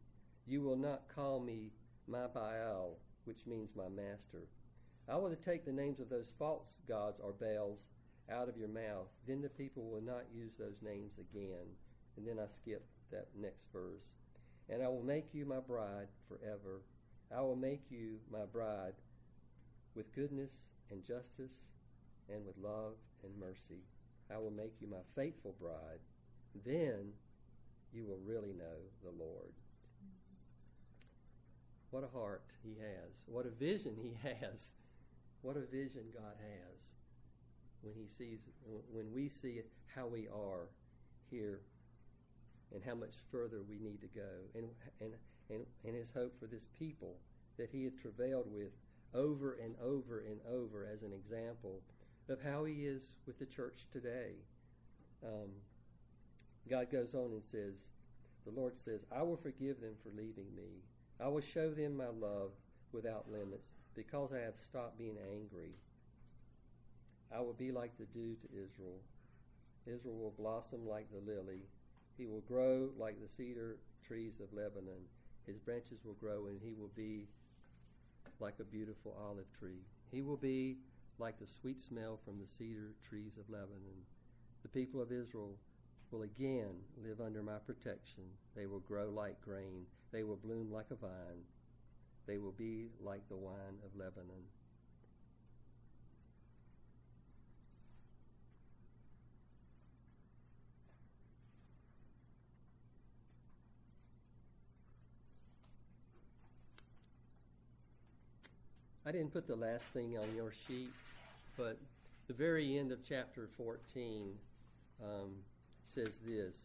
You 0.45 0.63
will 0.63 0.77
not 0.77 1.09
call 1.15 1.39
me 1.39 1.71
my 2.09 2.27
Baal, 2.27 2.99
which 3.27 3.47
means 3.47 3.77
my 3.77 3.89
master. 3.89 4.49
I 5.09 5.15
will 5.15 5.33
take 5.37 5.65
the 5.65 5.73
names 5.73 6.01
of 6.01 6.09
those 6.09 6.33
false 6.37 6.79
gods 6.89 7.21
or 7.21 7.33
Baals 7.33 7.79
out 8.29 8.49
of 8.49 8.57
your 8.57 8.69
mouth. 8.69 9.07
Then 9.25 9.41
the 9.41 9.49
people 9.49 9.89
will 9.89 10.03
not 10.03 10.25
use 10.35 10.55
those 10.59 10.83
names 10.83 11.13
again. 11.17 11.69
And 12.17 12.27
then 12.27 12.41
I 12.41 12.49
skip 12.53 12.85
that 13.13 13.29
next 13.41 13.67
verse. 13.73 14.11
And 14.69 14.83
I 14.83 14.89
will 14.89 15.05
make 15.05 15.33
you 15.33 15.47
my 15.47 15.61
bride 15.61 16.09
forever. 16.27 16.83
I 17.33 17.41
will 17.41 17.57
make 17.57 17.85
you 17.89 18.19
my 18.33 18.47
bride 18.53 18.95
with 19.95 20.13
goodness 20.13 20.51
and 20.91 21.05
justice 21.05 21.53
and 22.33 22.45
with 22.47 22.57
love 22.62 22.95
and 23.24 23.33
mercy. 23.39 23.83
I 24.33 24.39
will 24.39 24.51
make 24.51 24.74
you 24.81 24.89
my 24.89 25.03
faithful 25.14 25.55
bride. 25.61 26.01
Then 26.64 27.12
you 27.93 28.05
will 28.05 28.20
really 28.24 28.53
know 28.53 28.79
the 29.03 29.11
Lord. 29.11 29.53
What 31.91 32.05
a 32.05 32.18
heart 32.18 32.53
he 32.62 32.76
has. 32.81 33.11
What 33.26 33.47
a 33.47 33.51
vision 33.51 33.97
he 34.01 34.12
has. 34.29 34.72
What 35.43 35.57
a 35.57 35.61
vision 35.61 36.05
God 36.12 36.37
has 36.39 36.93
when 37.83 37.95
he 37.95 38.07
sees 38.09 38.41
when 38.93 39.12
we 39.12 39.29
see 39.29 39.61
how 39.95 40.07
we 40.07 40.26
are 40.29 40.68
here 41.31 41.61
and 42.74 42.83
how 42.85 42.95
much 42.95 43.14
further 43.31 43.62
we 43.68 43.79
need 43.79 44.01
to 44.01 44.09
go 44.09 44.29
and 44.55 44.68
and 45.01 45.12
and, 45.51 45.64
and 45.85 45.95
his 45.95 46.11
hope 46.11 46.39
for 46.39 46.47
this 46.47 46.66
people 46.79 47.16
that 47.57 47.70
he 47.70 47.85
had 47.85 47.99
travailed 47.99 48.47
with 48.53 48.72
over 49.14 49.57
and 49.62 49.74
over 49.83 50.20
and 50.20 50.39
over 50.53 50.87
as 50.93 51.03
an 51.03 51.12
example 51.12 51.81
of 52.29 52.43
how 52.43 52.64
he 52.64 52.85
is 52.85 53.03
with 53.26 53.39
the 53.39 53.47
church 53.47 53.87
today. 53.93 54.33
Um, 55.24 55.51
God 56.68 56.91
goes 56.91 57.14
on 57.14 57.33
and 57.33 57.45
says, 57.45 57.74
The 58.45 58.53
Lord 58.53 58.79
says, 58.79 59.05
I 59.11 59.22
will 59.22 59.37
forgive 59.37 59.81
them 59.81 59.95
for 60.03 60.11
leaving 60.11 60.55
me. 60.57 60.83
I 61.20 61.29
will 61.29 61.41
show 61.41 61.70
them 61.70 61.97
my 61.97 62.09
love 62.09 62.51
without 62.93 63.31
limits 63.31 63.68
because 63.95 64.33
I 64.33 64.41
have 64.41 64.55
stopped 64.62 64.99
being 64.99 65.16
angry. 65.33 65.72
I 67.35 67.41
will 67.41 67.55
be 67.55 67.72
like 67.72 67.93
the 67.99 68.07
dew 68.07 68.37
to 68.43 68.49
Israel. 68.49 69.01
Israel 69.87 70.16
will 70.16 70.35
blossom 70.39 70.87
like 70.87 71.07
the 71.11 71.31
lily. 71.31 71.62
He 72.16 72.26
will 72.26 72.43
grow 72.43 72.91
like 72.99 73.20
the 73.20 73.29
cedar 73.29 73.76
trees 74.07 74.41
of 74.41 74.53
Lebanon. 74.53 75.03
His 75.47 75.59
branches 75.59 75.99
will 76.05 76.14
grow, 76.14 76.47
and 76.47 76.61
he 76.62 76.74
will 76.79 76.91
be 76.95 77.26
like 78.41 78.55
a 78.61 78.64
beautiful 78.64 79.16
olive 79.26 79.51
tree. 79.59 79.81
He 80.12 80.22
will 80.22 80.37
be 80.37 80.76
like 81.19 81.39
the 81.39 81.47
sweet 81.47 81.81
smell 81.81 82.19
from 82.25 82.39
the 82.39 82.47
cedar 82.47 82.95
trees 83.09 83.39
of 83.39 83.51
Lebanon. 83.51 84.05
The 84.62 84.69
people 84.69 85.03
of 85.03 85.11
Israel 85.11 85.57
will 86.11 86.23
again 86.23 86.75
live 87.05 87.21
under 87.21 87.43
my 87.43 87.59
protection. 87.66 88.25
They 88.55 88.66
will 88.66 88.81
grow 88.81 89.11
like 89.11 89.41
grain. 89.41 89.87
They 90.12 90.23
will 90.23 90.37
bloom 90.37 90.73
like 90.73 90.91
a 90.91 90.95
vine. 90.95 91.43
They 92.27 92.39
will 92.39 92.53
be 92.53 92.89
like 93.03 93.29
the 93.29 93.37
wine 93.37 93.79
of 93.85 93.99
Lebanon. 93.99 94.45
I 109.09 109.11
didn't 109.11 109.33
put 109.33 109.47
the 109.47 109.57
last 109.57 109.85
thing 109.87 110.19
on 110.19 110.37
your 110.37 110.53
sheet, 110.66 110.93
but 111.59 111.77
the 112.29 112.33
very 112.33 112.79
end 112.79 112.93
of 112.93 113.03
chapter 113.03 113.49
14 113.57 114.33
um, 115.03 115.33
says 115.83 116.21
this 116.25 116.57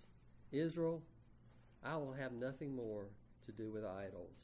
Israel, 0.52 1.02
I 1.84 1.98
will 1.98 2.14
have 2.14 2.32
nothing 2.32 2.76
more 2.76 3.08
to 3.46 3.52
do 3.52 3.72
with 3.72 3.84
idols. 3.84 4.38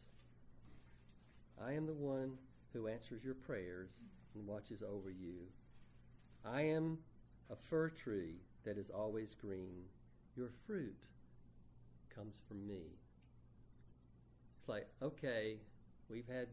I 1.64 1.74
am 1.74 1.86
the 1.86 1.94
one 1.94 2.34
who 2.74 2.88
answers 2.88 3.24
your 3.24 3.36
prayers 3.36 3.92
and 4.34 4.48
watches 4.48 4.82
over 4.82 5.10
you. 5.10 5.36
I 6.44 6.64
am 6.64 6.98
a 7.52 7.56
fir 7.56 7.90
tree 7.90 8.38
that 8.66 8.78
is 8.78 8.90
always 8.90 9.36
green. 9.36 9.84
Your 10.36 10.50
fruit 10.66 11.06
comes 12.14 12.38
from 12.48 12.66
me. 12.68 12.82
It's 14.58 14.68
like, 14.68 14.88
okay, 15.02 15.58
we've 16.10 16.28
had 16.28 16.48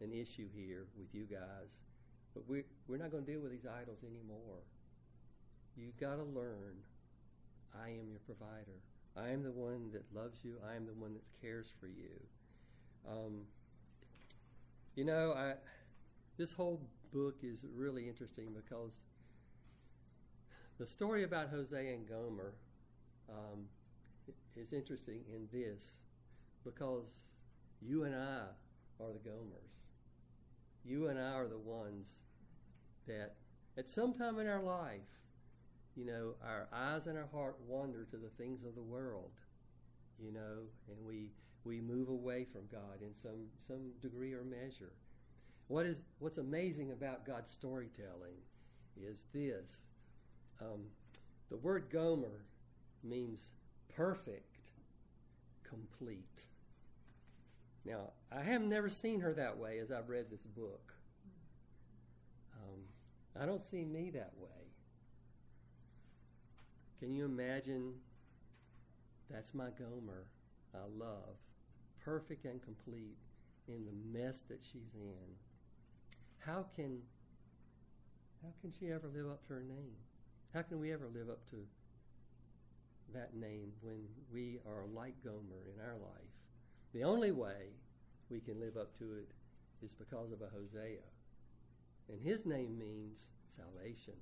an 0.00 0.12
issue 0.12 0.46
here 0.54 0.86
with 0.96 1.08
you 1.12 1.24
guys, 1.24 1.80
but 2.34 2.48
we're, 2.48 2.64
we're 2.88 2.98
not 2.98 3.10
going 3.10 3.24
to 3.24 3.30
deal 3.30 3.40
with 3.40 3.52
these 3.52 3.66
idols 3.66 3.98
anymore. 4.04 4.62
You've 5.76 5.98
got 5.98 6.16
to 6.16 6.24
learn 6.24 6.76
I 7.74 7.88
am 7.88 8.10
your 8.10 8.20
provider. 8.26 8.80
I 9.16 9.30
am 9.30 9.42
the 9.42 9.52
one 9.52 9.90
that 9.92 10.04
loves 10.14 10.40
you. 10.42 10.56
I 10.68 10.76
am 10.76 10.86
the 10.86 10.94
one 10.94 11.14
that 11.14 11.22
cares 11.40 11.72
for 11.80 11.86
you. 11.86 12.10
Um, 13.08 13.42
you 14.94 15.04
know, 15.04 15.32
I, 15.32 15.54
this 16.36 16.52
whole 16.52 16.80
book 17.12 17.36
is 17.42 17.64
really 17.74 18.08
interesting 18.08 18.48
because 18.54 18.92
the 20.78 20.86
story 20.86 21.24
about 21.24 21.48
Hosea 21.48 21.94
and 21.94 22.08
Gomer 22.08 22.54
um, 23.28 23.66
is 24.56 24.72
interesting 24.72 25.20
in 25.32 25.48
this 25.52 25.84
because 26.64 27.04
you 27.80 28.04
and 28.04 28.14
I 28.14 28.44
are 29.00 29.12
the 29.12 29.28
Gomers. 29.28 29.79
You 30.84 31.08
and 31.08 31.18
I 31.18 31.32
are 31.32 31.48
the 31.48 31.58
ones 31.58 32.08
that 33.06 33.34
at 33.76 33.88
some 33.88 34.12
time 34.12 34.38
in 34.38 34.46
our 34.46 34.62
life, 34.62 35.00
you 35.96 36.04
know, 36.04 36.34
our 36.44 36.68
eyes 36.72 37.06
and 37.06 37.18
our 37.18 37.28
heart 37.32 37.56
wander 37.66 38.04
to 38.10 38.16
the 38.16 38.30
things 38.30 38.64
of 38.64 38.74
the 38.74 38.82
world, 38.82 39.32
you 40.18 40.32
know, 40.32 40.64
and 40.88 41.06
we 41.06 41.30
we 41.64 41.80
move 41.80 42.08
away 42.08 42.44
from 42.44 42.62
God 42.72 43.02
in 43.02 43.14
some 43.14 43.46
some 43.66 43.90
degree 44.00 44.32
or 44.32 44.44
measure. 44.44 44.92
What 45.68 45.86
is 45.86 46.04
what's 46.18 46.38
amazing 46.38 46.92
about 46.92 47.26
God's 47.26 47.50
storytelling 47.50 48.36
is 49.00 49.24
this: 49.32 49.80
um, 50.60 50.86
the 51.50 51.56
word 51.56 51.90
Gomer 51.90 52.44
means 53.04 53.40
perfect, 53.94 54.58
complete. 55.68 56.44
Now, 57.90 58.12
I 58.30 58.42
have 58.42 58.62
never 58.62 58.88
seen 58.88 59.18
her 59.20 59.32
that 59.34 59.58
way 59.58 59.78
as 59.80 59.90
I've 59.90 60.08
read 60.08 60.30
this 60.30 60.46
book. 60.56 60.92
Um, 62.54 62.78
I 63.40 63.46
don't 63.46 63.60
see 63.60 63.84
me 63.84 64.10
that 64.10 64.30
way. 64.38 64.48
Can 67.00 67.12
you 67.12 67.24
imagine? 67.24 67.94
That's 69.28 69.54
my 69.54 69.70
Gomer. 69.70 70.26
I 70.72 70.86
love. 70.96 71.34
Perfect 72.04 72.44
and 72.44 72.62
complete 72.62 73.16
in 73.66 73.84
the 73.84 74.18
mess 74.18 74.42
that 74.48 74.60
she's 74.62 74.94
in. 74.94 75.34
How 76.38 76.66
can 76.76 77.00
how 78.42 78.50
can 78.60 78.72
she 78.78 78.92
ever 78.92 79.08
live 79.12 79.26
up 79.26 79.44
to 79.48 79.54
her 79.54 79.62
name? 79.62 79.96
How 80.54 80.62
can 80.62 80.80
we 80.80 80.92
ever 80.92 81.08
live 81.12 81.28
up 81.28 81.44
to 81.50 81.56
that 83.12 83.34
name 83.34 83.72
when 83.82 84.06
we 84.32 84.58
are 84.64 84.86
like 84.94 85.14
Gomer 85.24 85.66
in 85.74 85.80
our 85.84 85.96
life? 85.96 86.39
The 86.92 87.04
only 87.04 87.30
way 87.30 87.70
we 88.30 88.40
can 88.40 88.60
live 88.60 88.76
up 88.76 88.96
to 88.98 89.04
it 89.14 89.28
is 89.82 89.92
because 89.92 90.32
of 90.32 90.42
a 90.42 90.48
Hosea. 90.48 91.04
And 92.08 92.20
his 92.20 92.46
name 92.46 92.78
means 92.78 93.26
salvation. 93.56 94.14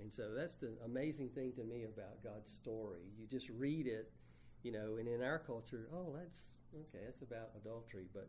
And 0.00 0.12
so 0.12 0.34
that's 0.36 0.56
the 0.56 0.72
amazing 0.84 1.30
thing 1.30 1.52
to 1.52 1.64
me 1.64 1.84
about 1.84 2.22
God's 2.22 2.50
story. 2.50 3.02
You 3.18 3.26
just 3.26 3.48
read 3.50 3.86
it, 3.86 4.10
you 4.62 4.72
know, 4.72 4.96
and 4.98 5.08
in 5.08 5.22
our 5.22 5.38
culture, 5.38 5.88
oh, 5.94 6.14
that's 6.16 6.48
okay, 6.74 7.04
that's 7.04 7.22
about 7.22 7.50
adultery. 7.56 8.06
But 8.12 8.28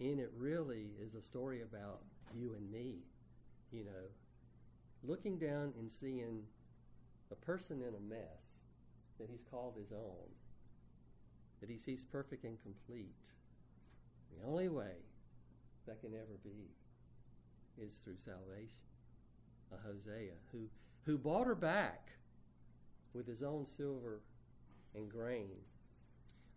in 0.00 0.18
it 0.18 0.32
really 0.36 0.90
is 1.00 1.14
a 1.14 1.22
story 1.22 1.62
about 1.62 2.02
you 2.34 2.54
and 2.54 2.70
me, 2.70 2.96
you 3.70 3.84
know, 3.84 4.08
looking 5.02 5.38
down 5.38 5.72
and 5.78 5.90
seeing 5.90 6.42
a 7.30 7.34
person 7.34 7.80
in 7.80 7.94
a 7.94 8.00
mess 8.00 8.58
that 9.18 9.28
he's 9.30 9.44
called 9.50 9.74
his 9.78 9.92
own, 9.92 10.28
that 11.60 11.70
he 11.70 11.78
sees 11.78 12.04
perfect 12.04 12.44
and 12.44 12.56
complete. 12.62 13.14
The 14.30 14.46
only 14.46 14.68
way 14.68 14.96
that 15.86 16.00
can 16.00 16.14
ever 16.14 16.38
be 16.44 16.70
is 17.82 17.98
through 18.04 18.18
salvation. 18.24 18.78
A 19.72 19.86
Hosea 19.86 20.32
who 20.52 20.68
who 21.04 21.18
bought 21.18 21.46
her 21.46 21.54
back 21.54 22.10
with 23.12 23.26
his 23.26 23.42
own 23.42 23.66
silver 23.76 24.20
and 24.94 25.10
grain. 25.10 25.56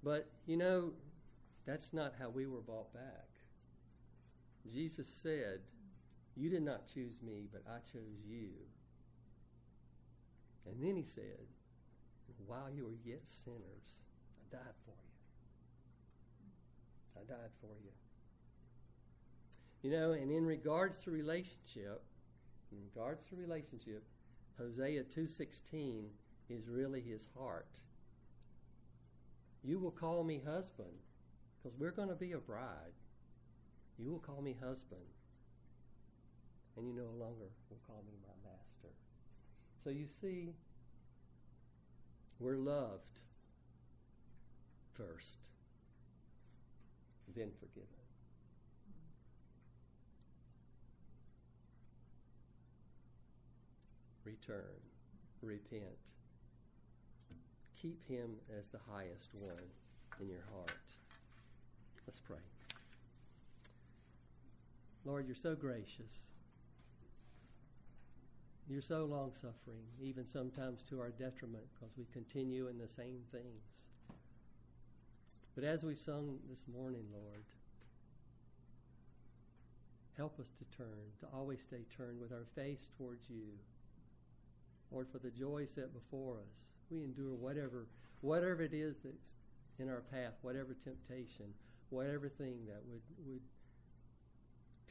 But 0.03 0.29
you 0.45 0.57
know, 0.57 0.91
that's 1.65 1.93
not 1.93 2.13
how 2.19 2.29
we 2.29 2.47
were 2.47 2.61
bought 2.61 2.93
back. 2.93 3.27
Jesus 4.71 5.07
said, 5.21 5.59
You 6.35 6.49
did 6.49 6.63
not 6.63 6.87
choose 6.93 7.21
me, 7.21 7.47
but 7.51 7.63
I 7.67 7.79
chose 7.91 8.19
you. 8.27 8.49
And 10.65 10.81
then 10.81 10.95
he 10.95 11.03
said, 11.03 11.47
While 12.45 12.69
you 12.73 12.85
were 12.85 12.97
yet 13.03 13.21
sinners, 13.23 14.01
died 14.51 14.75
for 14.85 14.91
you. 14.91 15.11
I 17.21 17.23
died 17.23 17.51
for 17.61 17.75
you. 17.83 17.91
You 19.81 19.91
know, 19.91 20.11
and 20.11 20.31
in 20.31 20.45
regards 20.45 20.97
to 21.03 21.11
relationship, 21.11 22.03
in 22.71 22.77
regards 22.83 23.27
to 23.27 23.35
relationship, 23.35 24.03
Hosea 24.57 25.03
2:16 25.03 26.09
is 26.49 26.67
really 26.67 27.01
his 27.01 27.27
heart. 27.35 27.79
You 29.63 29.79
will 29.79 29.91
call 29.91 30.23
me 30.23 30.39
husband 30.45 30.97
because 31.57 31.77
we're 31.77 31.91
going 31.91 32.09
to 32.09 32.15
be 32.15 32.33
a 32.33 32.39
bride. 32.39 32.93
You 33.97 34.11
will 34.11 34.19
call 34.19 34.41
me 34.41 34.53
husband. 34.59 35.01
And 36.75 36.87
you 36.87 36.93
no 36.93 37.09
longer 37.23 37.49
will 37.69 37.79
call 37.85 38.03
me 38.07 38.13
my 38.21 38.49
master. 38.49 38.95
So 39.83 39.89
you 39.89 40.07
see, 40.07 40.53
we're 42.39 42.57
loved 42.57 43.21
first, 45.01 45.37
then 47.35 47.49
forgiven. 47.59 47.87
Return, 54.23 54.79
repent. 55.41 55.83
Keep 57.81 58.07
him 58.07 58.31
as 58.57 58.69
the 58.69 58.79
highest 58.91 59.29
one 59.41 59.55
in 60.19 60.29
your 60.29 60.43
heart. 60.53 60.93
Let's 62.05 62.19
pray. 62.19 62.37
Lord, 65.03 65.25
you're 65.25 65.35
so 65.35 65.55
gracious. 65.55 66.27
You're 68.69 68.81
so 68.81 69.05
long 69.05 69.33
suffering, 69.33 69.83
even 69.99 70.27
sometimes 70.27 70.83
to 70.83 70.99
our 71.01 71.09
detriment, 71.09 71.65
because 71.73 71.97
we 71.97 72.05
continue 72.13 72.67
in 72.67 72.77
the 72.77 72.87
same 72.87 73.21
things. 73.31 73.90
But 75.55 75.63
as 75.63 75.83
we've 75.83 75.99
sung 75.99 76.39
this 76.49 76.65
morning, 76.67 77.05
Lord, 77.11 77.43
Help 80.21 80.39
us 80.39 80.51
to 80.59 80.77
turn, 80.77 81.09
to 81.19 81.25
always 81.33 81.61
stay 81.61 81.85
turned 81.97 82.19
with 82.19 82.31
our 82.31 82.45
face 82.53 82.87
towards 82.97 83.29
you. 83.29 83.47
Lord, 84.91 85.07
for 85.11 85.19
the 85.19 85.31
joy 85.31 85.65
set 85.65 85.93
before 85.93 86.35
us, 86.35 86.73
we 86.89 87.03
endure 87.03 87.33
whatever, 87.33 87.87
whatever 88.19 88.61
it 88.61 88.73
is 88.73 88.97
that's 89.03 89.35
in 89.79 89.89
our 89.89 90.03
path, 90.11 90.33
whatever 90.41 90.75
temptation, 90.75 91.45
whatever 91.89 92.27
thing 92.27 92.65
that 92.67 92.83
would, 92.87 93.01
would 93.25 93.41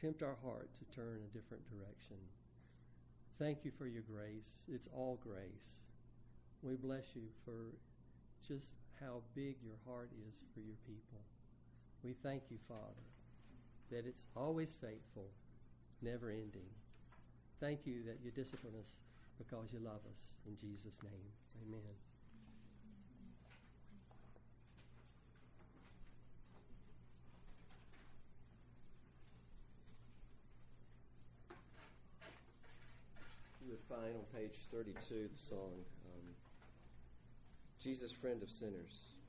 tempt 0.01 0.23
our 0.23 0.37
heart 0.43 0.69
to 0.79 0.95
turn 0.95 1.19
a 1.23 1.37
different 1.37 1.63
direction. 1.69 2.17
Thank 3.37 3.63
you 3.63 3.71
for 3.77 3.87
your 3.87 4.03
grace. 4.03 4.65
It's 4.67 4.89
all 4.93 5.19
grace. 5.23 5.85
We 6.63 6.75
bless 6.75 7.15
you 7.15 7.23
for 7.45 7.75
just 8.45 8.73
how 9.01 9.21
big 9.35 9.55
your 9.65 9.77
heart 9.87 10.09
is 10.29 10.37
for 10.53 10.61
your 10.61 10.77
people. 10.85 11.17
We 12.03 12.13
thank 12.21 12.43
you, 12.49 12.57
Father, 12.67 13.05
that 13.89 14.05
it's 14.05 14.25
always 14.37 14.69
faithful, 14.79 15.25
never 16.01 16.29
ending. 16.29 16.69
Thank 17.59 17.85
you 17.85 18.03
that 18.05 18.17
you 18.23 18.31
discipline 18.31 18.73
us 18.79 19.01
because 19.37 19.73
you 19.73 19.79
love 19.79 20.01
us. 20.09 20.21
In 20.45 20.55
Jesus' 20.57 20.97
name, 21.03 21.25
amen. 21.65 21.81
You 33.65 33.71
would 33.71 33.85
find 33.89 34.15
on 34.15 34.25
page 34.33 34.57
32 34.71 34.93
the 35.09 35.41
song, 35.49 35.73
um, 36.05 36.25
Jesus, 37.81 38.11
Friend 38.11 38.43
of 38.43 38.51
Sinners. 38.51 39.20